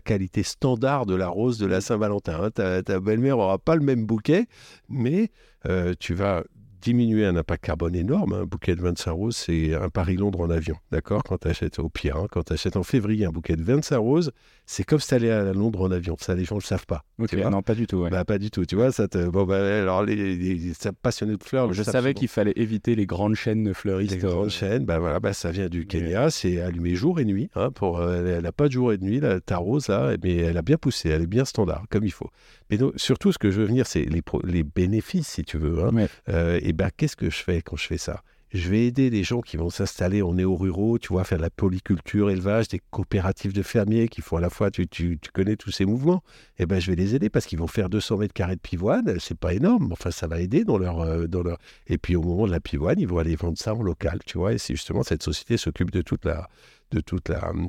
[0.00, 2.40] qualité standard de la rose de la Saint-Valentin.
[2.42, 2.50] Hein.
[2.50, 4.46] Ta, belle-mère n'aura pas le même bouquet,
[4.88, 5.30] mais
[5.66, 6.42] euh, tu vas
[6.80, 8.32] diminuer un impact carbone énorme.
[8.32, 10.76] Un bouquet de 25 roses, c'est un Paris-Londres en avion.
[10.90, 13.62] D'accord Quand tu achètes au pire, hein, quand tu achètes en février un bouquet de
[13.62, 14.32] 25 roses,
[14.66, 16.16] c'est comme si tu allais à Londres en avion.
[16.18, 17.04] Ça, les gens ne le savent pas.
[17.18, 18.06] non, pas du tout.
[18.10, 18.64] Bah, pas du tout.
[18.64, 19.28] Tu vois, ça te...
[19.28, 20.72] bon, bah, alors, les,
[21.02, 21.72] passionnés de fleurs.
[21.72, 24.12] Je savais qu'il fallait éviter les grandes chaînes fleuristes.
[24.12, 26.30] Les grandes chaînes, bah, voilà, bah, ça vient du Kenya.
[26.30, 27.50] C'est allumé jour et nuit.
[27.54, 30.56] Hein, pour, elle n'a pas de jour et de nuit, ta rose, là, mais elle
[30.56, 31.08] a bien poussé.
[31.08, 32.30] Elle est bien standard, comme il faut.
[32.70, 35.84] Mais surtout, ce que je veux venir, c'est les, les bénéfices, si tu veux.
[35.84, 36.06] Hein.
[36.28, 38.22] Euh, et ben, qu'est-ce que je fais quand je fais ça?
[38.52, 41.50] Je vais aider les gens qui vont s'installer en néo-ruraux, tu vois, faire de la
[41.50, 45.84] polyculture, élevage, des coopératives de fermiers qui font à la fois, tu, connais tous ces
[45.84, 46.22] mouvements,
[46.58, 48.60] et eh ben je vais les aider parce qu'ils vont faire 200 mètres carrés de
[48.60, 51.58] pivoine, c'est pas énorme, enfin ça va aider dans leur, euh, dans leur...
[51.88, 54.38] Et puis au moment de la pivoine, ils vont aller vendre ça en local, tu
[54.38, 56.48] vois, et c'est justement cette société s'occupe de toute la,
[56.92, 57.68] de toute la hum,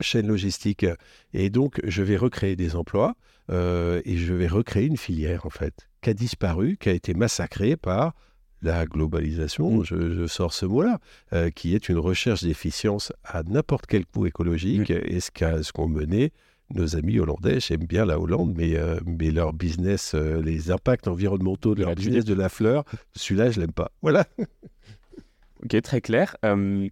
[0.00, 0.84] chaîne logistique.
[1.32, 3.14] Et donc je vais recréer des emplois
[3.50, 7.14] euh, et je vais recréer une filière en fait, qui a disparu, qui a été
[7.14, 8.14] massacrée par
[8.62, 9.84] la globalisation, mm.
[9.84, 10.98] je, sors ce mot-là,
[11.32, 16.32] euh, qui est une recherche d'efficience à n'importe quel coût écologique, et ce qu'ont mené
[16.74, 17.60] nos amis hollandais.
[17.60, 21.94] J'aime bien la Hollande, mais, euh, mais leur business, euh, les impacts environnementaux de leur
[21.94, 22.84] business de la fleur,
[23.14, 23.90] celui-là, je l'aime pas.
[24.02, 24.26] Voilà.
[25.64, 26.36] ok, très clair.
[26.42, 26.90] on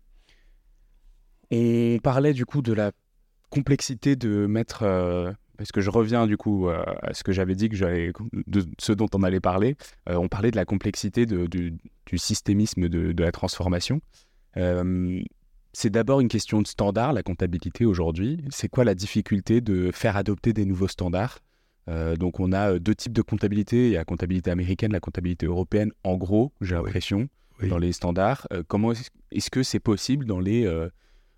[2.02, 2.92] parlait du coup de la
[3.50, 7.68] complexité de mettre parce que je reviens du coup euh, à ce que j'avais dit
[7.68, 8.12] que
[8.46, 9.76] de ce dont on allait parler.
[10.08, 11.78] Euh, on parlait de la complexité du,
[12.16, 14.00] systémisme de, la transformation.
[14.56, 15.20] Euh,
[15.72, 18.42] c'est d'abord une question de standard, la comptabilité aujourd'hui.
[18.50, 21.40] C'est quoi la difficulté de faire adopter des nouveaux standards?
[22.18, 23.86] Donc on a deux types de comptabilité.
[23.86, 25.92] Il y a la comptabilité américaine, la comptabilité européenne.
[26.02, 27.28] En gros, j'ai l'impression,
[27.62, 28.48] dans les standards.
[28.66, 30.66] comment est-ce que c'est possible dans les...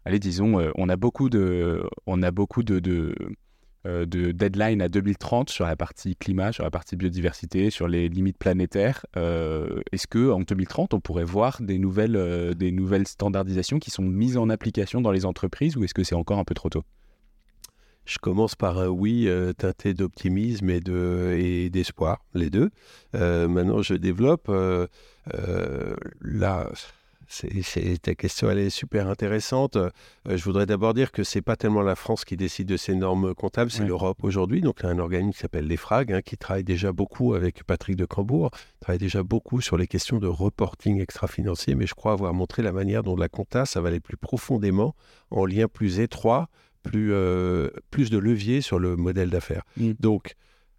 [0.04, 1.82] allez, disons, on a beaucoup de...
[2.06, 3.12] On a beaucoup de
[3.88, 8.38] de deadline à 2030 sur la partie climat, sur la partie biodiversité, sur les limites
[8.38, 9.06] planétaires.
[9.16, 13.90] Euh, est-ce que en 2030, on pourrait voir des nouvelles, euh, des nouvelles standardisations qui
[13.90, 16.68] sont mises en application dans les entreprises ou est-ce que c'est encore un peu trop
[16.68, 16.84] tôt?
[18.04, 19.28] Je commence par un oui
[19.58, 22.70] teinté d'optimisme et, de, et d'espoir, les deux.
[23.12, 24.50] maintenant, je développe.
[26.22, 26.70] là,
[27.28, 29.76] c'est, ta question, elle est super intéressante.
[29.76, 29.90] Euh,
[30.26, 33.34] je voudrais d'abord dire que c'est pas tellement la France qui décide de ces normes
[33.34, 34.62] comptables, c'est l'Europe aujourd'hui.
[34.62, 37.64] Donc, il y a un organisme qui s'appelle l'EFRAG, hein, qui travaille déjà beaucoup avec
[37.64, 38.50] Patrick de Cambourg,
[38.80, 42.72] travaille déjà beaucoup sur les questions de reporting extra-financier, mais je crois avoir montré la
[42.72, 44.94] manière dont la compta, ça va aller plus profondément,
[45.30, 46.48] en lien plus étroit,
[46.82, 49.64] plus, euh, plus de levier sur le modèle d'affaires.
[49.76, 49.92] Mmh.
[50.00, 50.34] Donc,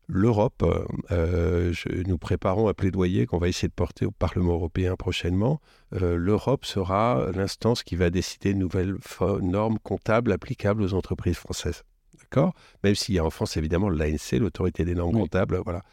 [0.09, 0.65] l'Europe,
[1.11, 1.71] euh,
[2.07, 5.61] nous préparons un plaidoyer qu'on va essayer de porter au Parlement européen prochainement.
[5.93, 8.95] Euh, L'Europe sera l'instance qui va décider de nouvelles
[9.41, 11.83] normes comptables applicables aux entreprises françaises.
[12.19, 12.53] D'accord?
[12.83, 15.61] Même s'il y a en France évidemment l'ANC, l'autorité des normes comptables.
[15.63, 15.83] Voilà.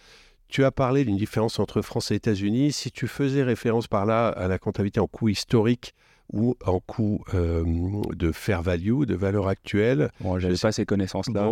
[0.49, 2.73] Tu as parlé d'une différence entre France et États-Unis.
[2.73, 5.95] Si tu faisais référence par là à la comptabilité en coût historique,
[6.33, 7.65] ou en coût euh,
[8.15, 10.11] de fair value, de valeur actuelle.
[10.21, 11.49] Bon, j'avais pas ces connaissances-là.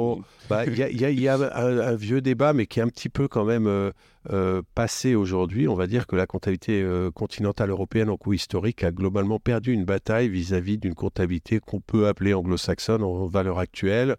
[0.51, 3.67] Bah, il y, a, un, vieux débat, mais qui est un petit peu quand même
[3.67, 3.93] euh,
[4.31, 5.69] euh, passé aujourd'hui.
[5.69, 9.85] On va dire que la comptabilité continentale européenne en coût historique a globalement perdu une
[9.85, 14.17] bataille vis-à-vis d'une comptabilité qu'on peut appeler anglo-saxonne en valeur actuelle.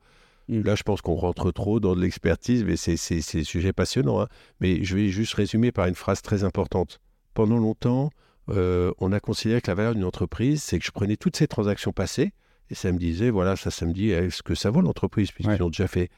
[0.48, 0.62] Mm.
[0.62, 4.22] Là, je pense qu'on rentre trop dans de l'expertise, mais c'est des sujets passionnants.
[4.22, 4.28] Hein.
[4.62, 7.02] Mais je vais juste résumer par une phrase très importante.
[7.34, 8.12] Pendant longtemps,
[8.50, 11.48] euh, on a considéré que la valeur d'une entreprise, c'est que je prenais toutes ces
[11.48, 12.34] transactions passées
[12.70, 15.60] et ça me disait, voilà, ça, ça me dit, est-ce que ça vaut l'entreprise puisqu'ils
[15.60, 16.10] l'ont déjà fait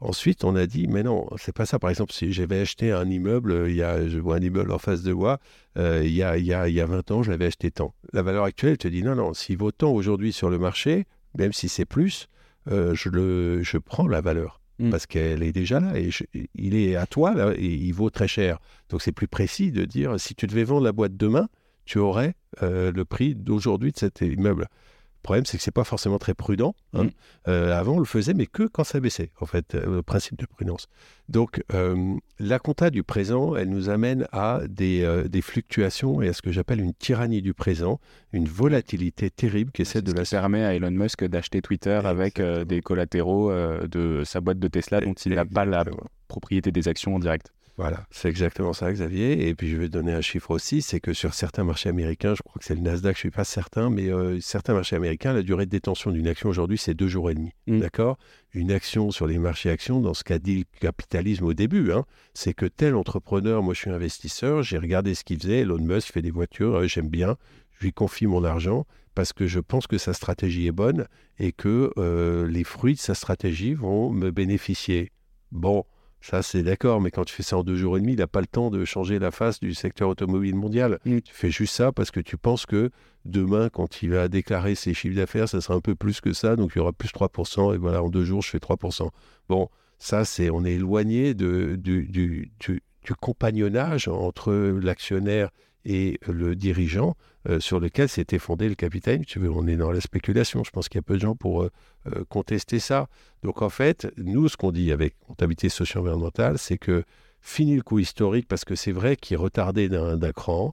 [0.00, 1.78] Ensuite, on a dit, mais non, c'est pas ça.
[1.78, 4.78] Par exemple, si j'avais acheté un immeuble, il y a, je vois un immeuble en
[4.78, 5.38] face de moi,
[5.78, 7.70] euh, il, y a, il, y a, il y a 20 ans, je l'avais acheté
[7.70, 7.94] tant.
[8.12, 11.06] La valeur actuelle, elle te dit, non, non, s'il vaut tant aujourd'hui sur le marché,
[11.38, 12.26] même si c'est plus,
[12.68, 14.60] euh, je, le, je prends la valeur.
[14.80, 14.90] Mm.
[14.90, 16.10] Parce qu'elle est déjà là et
[16.54, 18.58] il est à toi là, et il vaut très cher.
[18.88, 21.48] Donc c'est plus précis de dire si tu devais vendre la boîte demain,
[21.92, 22.32] tu aurais
[22.62, 24.62] euh, le prix d'aujourd'hui de cet immeuble.
[24.62, 26.74] Le problème, c'est que c'est pas forcément très prudent.
[26.94, 27.04] Hein.
[27.04, 27.10] Mm.
[27.48, 30.38] Euh, avant, on le faisait, mais que quand ça baissait, en fait, euh, le principe
[30.38, 30.88] de prudence.
[31.28, 35.04] Donc, euh, la compta du présent, elle nous amène à des,
[35.42, 38.00] fluctuations et à ce que j'appelle une tyrannie du présent,
[38.32, 40.24] une volatilité terrible qui est celle de la.
[40.24, 45.02] Ça permet à Elon Musk d'acheter Twitter avec des collatéraux de sa boîte de Tesla
[45.02, 45.84] dont il n'a pas la
[46.26, 47.52] propriété des actions en direct.
[47.78, 49.48] Voilà, c'est exactement ça, Xavier.
[49.48, 52.42] Et puis je vais donner un chiffre aussi, c'est que sur certains marchés américains, je
[52.42, 55.32] crois que c'est le Nasdaq, je ne suis pas certain, mais euh, certains marchés américains,
[55.32, 57.52] la durée de détention d'une action aujourd'hui, c'est deux jours et demi.
[57.66, 57.80] Mm.
[57.80, 58.18] D'accord?
[58.52, 62.04] Une action sur les marchés actions, dans ce qu'a dit le capitalisme au début, hein,
[62.34, 66.12] c'est que tel entrepreneur, moi je suis investisseur, j'ai regardé ce qu'il faisait, Elon Musk
[66.12, 67.36] fait des voitures, euh, j'aime bien,
[67.78, 71.06] je lui confie mon argent parce que je pense que sa stratégie est bonne
[71.38, 75.10] et que euh, les fruits de sa stratégie vont me bénéficier.
[75.50, 75.84] Bon,
[76.22, 78.28] ça, c'est d'accord, mais quand tu fais ça en deux jours et demi, il n'a
[78.28, 81.00] pas le temps de changer la face du secteur automobile mondial.
[81.04, 81.18] Mm.
[81.20, 82.90] Tu fais juste ça parce que tu penses que
[83.24, 86.54] demain, quand il va déclarer ses chiffres d'affaires, ça sera un peu plus que ça,
[86.54, 89.08] donc il y aura plus 3%, et voilà, en deux jours, je fais 3%.
[89.48, 89.68] Bon,
[89.98, 95.50] ça, c'est, on est éloigné de, du, du, du compagnonnage entre l'actionnaire
[95.84, 97.16] et le dirigeant
[97.48, 99.24] euh, sur lequel s'était fondé le capitaine.
[99.24, 100.62] Tu veux, on est dans la spéculation.
[100.64, 101.70] Je pense qu'il y a peu de gens pour euh,
[102.06, 103.08] euh, contester ça.
[103.42, 107.04] Donc en fait, nous, ce qu'on dit avec comptabilité socio-environnementale, c'est que
[107.40, 110.72] fini le coup historique parce que c'est vrai qu'il est retardé d'un cran.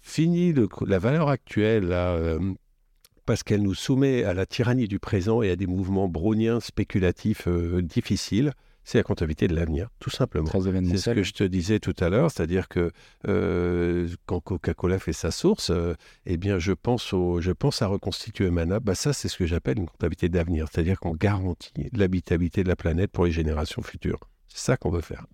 [0.00, 0.54] Fini
[0.86, 2.18] la valeur actuelle là,
[3.26, 7.46] parce qu'elle nous soumet à la tyrannie du présent et à des mouvements browniens spéculatifs
[7.46, 8.54] difficiles
[8.88, 10.46] c'est la comptabilité de l'avenir, tout simplement.
[10.50, 12.90] C'est ce que je te disais tout à l'heure, c'est-à-dire que
[13.28, 15.92] euh, quand Coca-Cola fait sa source, euh,
[16.24, 18.80] eh bien, je pense, au, je pense à reconstituer Mana.
[18.80, 22.76] Bah, ça, c'est ce que j'appelle une comptabilité d'avenir, c'est-à-dire qu'on garantit l'habitabilité de la
[22.76, 24.20] planète pour les générations futures.
[24.48, 25.26] C'est ça qu'on veut faire.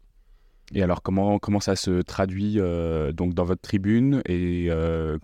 [0.75, 4.69] Et alors, comment, comment ça se traduit euh, donc dans votre tribune et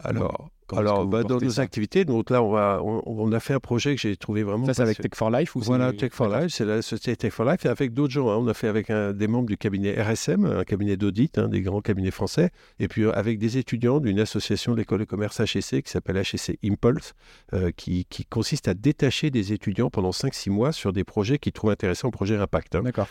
[0.04, 3.94] Alors, alors, bah, dans nos activités, donc là, on, va, on, a fait un projet
[3.94, 4.66] que j'ai trouvé vraiment.
[4.66, 7.32] Ça, c'est avec Tech for Life ou Voilà, Tech for Life, c'est la société Tech
[7.32, 8.30] for Life, et avec d'autres gens.
[8.30, 8.36] Hein.
[8.36, 11.60] On a fait avec un, des membres du cabinet RSM, un cabinet d'audit, hein, des
[11.60, 15.40] grands cabinets français, et puis euh, avec des étudiants d'une association de l'école de commerce
[15.40, 17.14] HEC qui s'appelle HEC Impulse,
[17.54, 21.52] euh, qui, qui, consiste à détacher des étudiants pendant 5-6 mois sur des projets qu'ils
[21.52, 22.76] trouvent intéressants, projets impact.
[22.76, 22.82] Hein.
[22.82, 23.08] D'accord.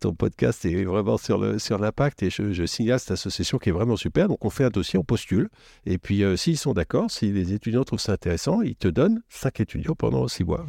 [0.00, 3.72] ton podcast est vraiment sur l'impact, sur et je, je, signale cette association qui est
[3.72, 4.28] vraiment super.
[4.28, 5.48] Donc, on fait un dossier, on postule,
[5.86, 9.22] et puis euh, s'ils sont d'accord, si les étudiants trouvent ça intéressant, ils te donnent
[9.28, 10.66] cinq étudiants pendant six mois.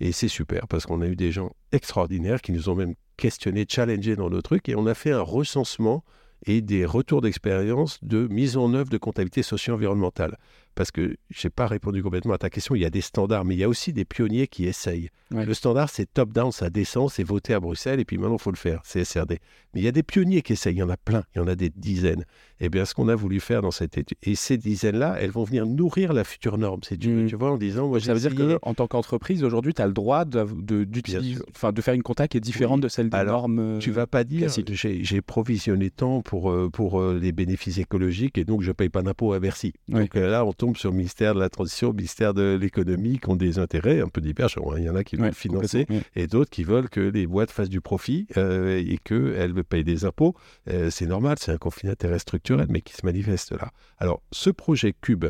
[0.00, 3.66] Et c'est super parce qu'on a eu des gens extraordinaires qui nous ont même questionné,
[3.68, 6.04] challengé dans nos trucs et on a fait un recensement
[6.46, 10.38] et des retours d'expérience de mise en œuvre de comptabilité socio-environnementale
[10.74, 13.44] parce que je n'ai pas répondu complètement à ta question, il y a des standards,
[13.44, 15.10] mais il y a aussi des pionniers qui essayent.
[15.30, 18.50] Le standard, c'est top-down, ça descend, c'est voté à Bruxelles, et puis maintenant, il faut
[18.50, 19.40] le faire, c'est SRD.
[19.74, 21.40] Mais il y a des pionniers qui essayent, il y en a plein, il y
[21.40, 22.24] en a des dizaines.
[22.60, 25.30] Et eh bien, ce qu'on a voulu faire dans cette étude, et ces dizaines-là, elles
[25.30, 26.80] vont venir nourrir la future norme.
[26.82, 27.26] C'est mmh.
[27.26, 29.92] tu vois, en disant, moi, ça veut dire qu'en tant qu'entreprise, aujourd'hui, tu as le
[29.92, 33.78] droit de, de, de, faire une compta qui est différente de celle des Alors, normes.
[33.78, 38.44] Tu vas pas dire, j'ai provisionné tant pour, euh, pour euh, les bénéfices écologiques, et
[38.44, 39.72] donc je paye pas d'impôt à Bercy.
[39.88, 43.28] Donc euh, là, on tombe sur le ministère de la Transition, ministère de l'Économie, qui
[43.30, 44.48] ont des intérêts un peu divers.
[44.76, 45.86] Il y en a qui veulent financer
[46.16, 50.04] et d'autres qui veulent que les boîtes fassent du profit euh, et qu'elles payent des
[50.04, 50.34] impôts.
[50.68, 53.70] Euh, c'est normal, c'est un conflit d'intérêts structurel, mais qui se manifeste là.
[53.98, 55.26] Alors, ce projet Cube,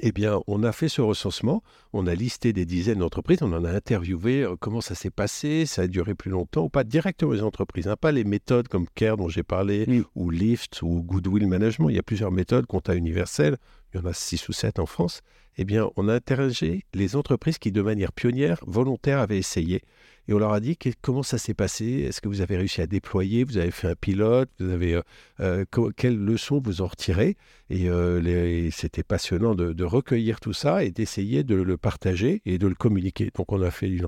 [0.00, 1.62] eh bien, on a fait ce recensement,
[1.92, 5.66] on a listé des dizaines d'entreprises, on en a interviewé euh, comment ça s'est passé,
[5.66, 8.86] ça a duré plus longtemps, ou pas directement les entreprises, hein, pas les méthodes comme
[8.94, 11.88] CARE dont j'ai parlé, ou Lyft, ou Goodwill Management.
[11.88, 13.56] Il y a plusieurs méthodes, compta universel,
[13.92, 15.22] il y en a six ou sept en France.
[15.60, 19.82] Eh bien, on a interrogé les entreprises qui, de manière pionnière, volontaire, avaient essayé
[20.28, 22.86] et on leur a dit comment ça s'est passé, est-ce que vous avez réussi à
[22.86, 25.02] déployer, vous avez fait un pilote, vous avez euh,
[25.40, 25.64] euh,
[25.96, 27.36] quelles leçons vous en retirez?
[27.70, 32.66] Et euh, c'était passionnant de, recueillir tout ça et d'essayer de le partager et de
[32.66, 33.30] le communiquer.
[33.34, 34.04] Donc on a fait une,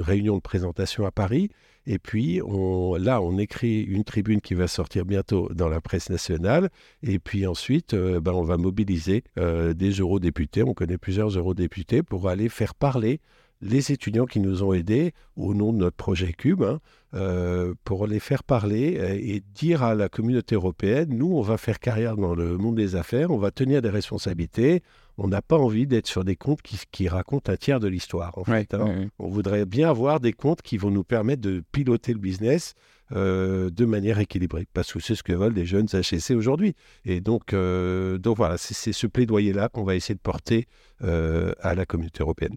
[0.00, 1.50] réunion de présentation à Paris.
[1.86, 6.10] Et puis on, là, on écrit une tribune qui va sortir bientôt dans la presse
[6.10, 6.70] nationale.
[7.02, 10.62] Et puis ensuite, ben, on va mobiliser des eurodéputés.
[10.74, 13.20] Connaît plusieurs eurodéputés pour aller faire parler
[13.60, 16.80] les étudiants qui nous ont aidés au nom de notre projet Cube hein,
[17.14, 21.78] euh, pour les faire parler et dire à la communauté européenne, nous, on va faire
[21.78, 24.82] carrière dans le monde des affaires, on va tenir des responsabilités,
[25.16, 28.36] on n'a pas envie d'être sur des comptes qui, racontent un tiers de l'histoire.
[28.36, 29.08] En fait, hein.
[29.18, 32.74] On voudrait bien avoir des comptes qui vont nous permettre de piloter le business
[33.14, 36.74] euh, de manière équilibrée, parce que c'est ce que veulent les jeunes HSC aujourd'hui.
[37.04, 40.66] Et donc, euh, donc voilà, c'est ce plaidoyer-là qu'on va essayer de porter
[41.02, 42.56] euh, à la communauté européenne.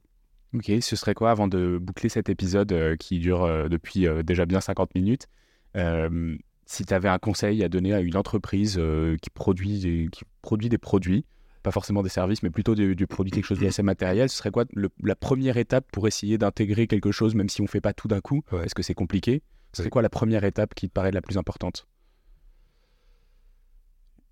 [0.56, 4.96] Ok, ce serait quoi avant de boucler cet épisode qui dure depuis déjà bien 50
[4.96, 5.28] minutes
[6.66, 8.82] Si tu avais un conseil à donner à une entreprise
[9.22, 11.26] qui, produit qui produit des produits,
[11.62, 14.64] pas forcément des services, mais plutôt du, produit, quelque chose d'assez matériel, ce serait quoi
[15.04, 18.08] la première étape pour essayer d'intégrer quelque chose, même si on ne fait pas tout
[18.08, 18.42] d'un coup?
[18.64, 19.44] Est-ce que c'est compliqué
[19.74, 21.88] Ce serait quoi la première étape qui te paraît la plus importante?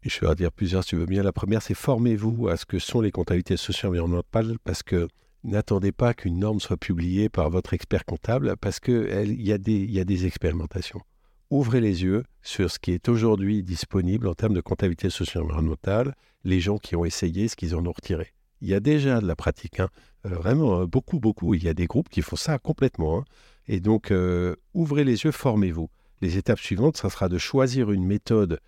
[0.02, 1.24] Je vais en dire plusieurs si tu veux bien.
[1.24, 5.08] La première, c'est formez-vous à ce que sont les comptabilités socio-environnementales parce que
[5.44, 10.26] n'attendez pas qu'une norme soit publiée par votre expert comptable parce qu'il y, a des
[10.26, 11.02] expérimentations.
[11.50, 16.60] Ouvrez les yeux sur ce qui est aujourd'hui disponible en termes de comptabilité socio-environnementale les
[16.60, 18.32] gens qui ont essayé ce qu'ils en ont retiré.
[18.62, 19.90] Il y a déjà de la pratique, hein.
[20.26, 21.54] euh, vraiment euh, beaucoup, beaucoup.
[21.56, 23.20] Il y a des groupes qui font ça complètement.
[23.20, 23.24] Hein.
[23.68, 25.90] Et donc, euh, ouvrez les yeux, formez-vous.
[26.22, 28.60] Les étapes suivantes, ça sera de choisir une méthode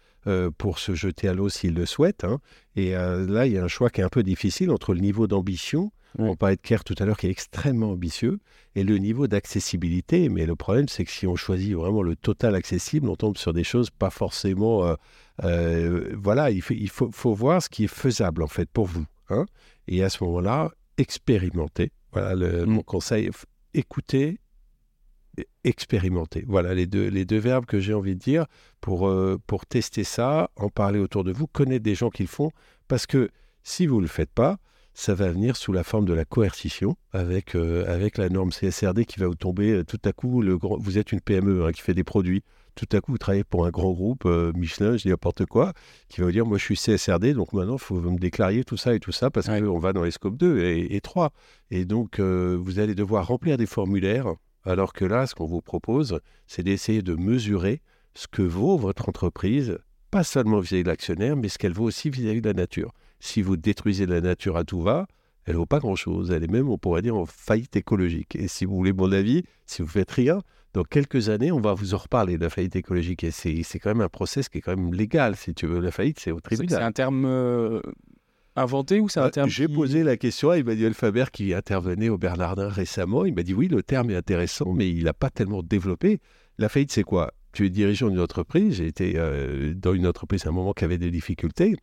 [0.57, 2.25] pour se jeter à l'eau s'ils le souhaitent.
[2.25, 2.41] Hein.
[2.75, 5.25] Et là, il y a un choix qui est un peu difficile entre le niveau
[5.25, 8.39] d'ambition on parlait de Kerr tout à l'heure qui est extrêmement ambitieux
[8.75, 10.29] et le niveau d'accessibilité.
[10.29, 13.53] Mais le problème, c'est que si on choisit vraiment le total accessible, on tombe sur
[13.53, 14.85] des choses pas forcément.
[14.85, 14.95] Euh,
[15.43, 19.05] euh, voilà, il, faut, voir ce qui est faisable en fait pour vous.
[19.29, 19.45] Hein.
[19.89, 21.91] et à ce moment-là, expérimenter.
[22.13, 22.69] Voilà le, mm.
[22.69, 23.29] mon conseil.
[23.73, 24.39] Écoutez,
[25.63, 26.43] expérimenter.
[26.47, 28.45] Voilà les deux, les deux verbes que j'ai envie de dire
[28.81, 32.29] pour, euh, pour tester ça, en parler autour de vous, connaître des gens qui le
[32.29, 32.51] font.
[32.87, 33.29] Parce que
[33.63, 34.57] si vous ne le faites pas,
[34.97, 39.05] ça va venir sous la forme de la coercition avec, euh, avec la norme CSRD
[39.05, 40.41] qui va vous tomber euh, tout à coup.
[40.41, 42.43] Le grand, vous êtes une PME hein, qui fait des produits.
[42.73, 45.73] Tout à coup, vous travaillez pour un grand groupe, euh, Michelin, je dis n'importe quoi,
[46.09, 48.75] qui va vous dire Moi, je suis CSRD, donc maintenant, il faut me déclariez tout
[48.75, 51.31] ça et tout ça parce qu'on va dans les scopes 2 et, et 3.
[51.69, 54.33] Et donc, vous allez devoir remplir des formulaires,
[54.67, 57.81] alors que là, ce qu'on vous propose, c'est d'essayer de mesurer
[58.13, 59.77] ce que vaut votre entreprise,
[60.11, 62.53] pas seulement vis-à-vis de l'actionnaire, mais ce qu'elle vaut aussi vis à -vis de la
[62.53, 65.07] nature si vous détruisez la nature à tout va,
[65.45, 66.31] elle ne vaut pas grand-chose.
[66.31, 68.35] Elle est même, on pourrait dire, en faillite écologique.
[68.35, 70.41] Et si vous voulez mon avis, si vous faites rien,
[70.73, 73.23] dans quelques années, on va vous en reparler de la faillite écologique.
[73.23, 75.79] Et c'est quand même un process qui est quand même légal, si tu veux.
[75.79, 76.79] La faillite, c'est au tribunal.
[76.79, 77.81] C'est un terme euh,
[78.57, 82.09] inventé ou c'est un euh, terme J'ai posé la question à Emmanuel Faber qui intervenait
[82.09, 83.25] au Bernardin récemment.
[83.25, 86.19] Il m'a dit oui, le terme est intéressant, mais il n'a pas tellement développé.
[86.57, 87.33] La faillite, c'est quoi?
[87.53, 88.75] Tu es dirigeant d'une entreprise.
[88.75, 91.75] J'ai été euh, dans une entreprise à un moment qui avait des difficultés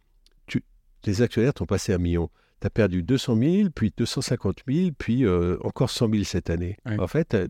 [1.06, 2.30] les actionnaires t'ont passé un million.
[2.60, 6.76] Tu as perdu 200 000, puis 250 000, puis euh, encore 100 000 cette année.
[6.98, 7.48] En fait, euh,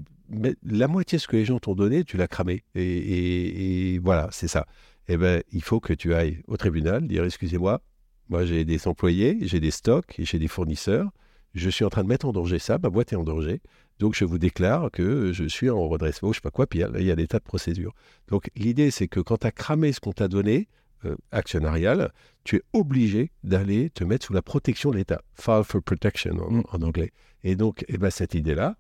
[0.64, 2.64] la moitié de ce que les gens t'ont donné, tu l'as cramé.
[2.74, 4.66] Et, voilà, c'est ça.
[5.08, 7.82] Eh ben, il faut que tu ailles au tribunal, dire excusez-moi,
[8.28, 11.10] moi j'ai des employés, j'ai des stocks, j'ai des fournisseurs.
[11.54, 13.60] Je suis en train de mettre en danger ça, ma boîte est en danger.
[14.00, 17.02] Donc je vous déclare que je suis en redressement, je sais pas quoi, puis il
[17.04, 17.94] y, a des tas de procédures.
[18.28, 20.68] Donc l'idée c'est que quand tu as cramé ce qu'on t'a donné,
[21.04, 22.12] euh, actionnariale,
[22.44, 25.20] tu es obligé d'aller te mettre sous la protection de l'État.
[25.34, 26.84] File for protection en, mm.
[26.84, 27.12] anglais.
[27.42, 28.76] Et donc, eh ben, cette idée-là,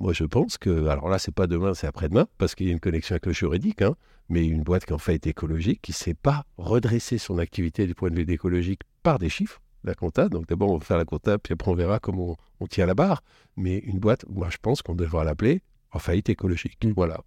[0.00, 2.72] moi je pense que, alors là, c'est pas demain, c'est après-demain, parce qu'il y a
[2.72, 3.96] une connexion avec le juridique, hein,
[4.28, 7.86] mais une boîte qui en fait est écologique, qui ne sait pas redresser son activité
[7.86, 10.28] du point de vue écologique par des chiffres, la compta.
[10.28, 12.94] Donc d'abord, on va faire la compta, puis après, on verra comment on, tient la
[12.94, 13.22] barre.
[13.56, 15.62] Mais une boîte, moi je pense qu'on devra l'appeler
[15.92, 16.84] en faillite écologique.
[16.84, 16.92] Mm.
[16.96, 17.20] Voilà.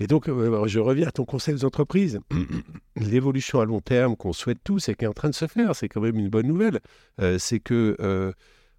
[0.00, 2.20] Et donc, euh, je reviens à ton conseil aux entreprises.
[2.96, 5.74] L'évolution à long terme qu'on souhaite tous et qui est en train de se faire,
[5.74, 6.78] c'est quand même une bonne nouvelle.
[7.20, 8.32] Euh, c'est que euh,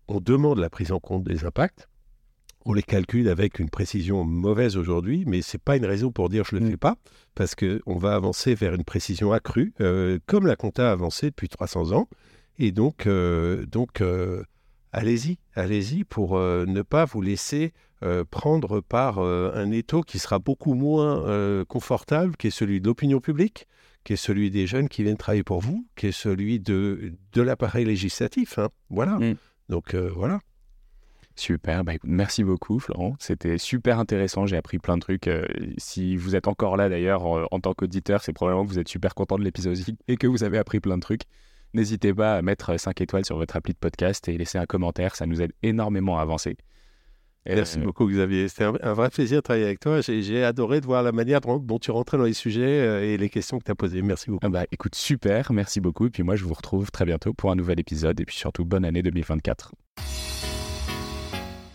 [0.08, 1.90] on demande la prise en compte des impacts.
[2.70, 6.30] On les calcule avec une précision mauvaise aujourd'hui, mais ce n'est pas une raison pour
[6.30, 6.70] dire je ne le mm.
[6.70, 6.98] fais pas,
[7.34, 9.74] parce qu'on va avancer vers une précision accrue,
[10.28, 12.08] comme la compta a avancé depuis 300 ans.
[12.60, 13.08] Et donc,
[13.68, 14.04] donc
[14.92, 20.40] allez-y, allez-y pour ne pas vous laisser euh, prendre par euh, un étau qui sera
[20.40, 23.68] beaucoup moins euh, confortable, qui est celui de l'opinion publique,
[24.06, 27.42] qui est celui des jeunes qui viennent travailler pour vous, qui est celui de, de
[27.42, 28.58] l'appareil législatif.
[28.58, 28.70] Hein.
[28.90, 29.18] Voilà.
[29.18, 29.36] Mm.
[29.68, 30.40] Donc voilà.
[31.40, 35.30] Super, bah, merci beaucoup Florent, c'était super intéressant, j'ai appris plein de trucs.
[35.78, 39.16] si vous êtes encore là d'ailleurs en tant qu'auditeur, c'est probablement que vous êtes super
[39.16, 39.78] content de l'épisode
[40.10, 41.22] et que vous avez appris plein de trucs.
[41.74, 45.16] N'hésitez pas à mettre 5 étoiles sur votre appli de podcast et laisser un commentaire,
[45.16, 46.58] ça nous aide énormément à avancer.
[47.46, 48.48] Merci beaucoup, Xavier.
[48.48, 50.02] C'était un, vrai plaisir de travailler avec toi.
[50.02, 53.30] J'ai adoré de voir la manière dont, tu rentrais dans les sujets euh, et les
[53.30, 54.02] questions que tu as posées.
[54.02, 54.46] Merci beaucoup.
[54.46, 55.52] Ah bah, écoute, super.
[55.52, 56.08] Merci beaucoup.
[56.08, 58.20] Et puis moi, je vous retrouve très bientôt pour un nouvel épisode.
[58.20, 59.72] Et puis surtout, bonne année 2024.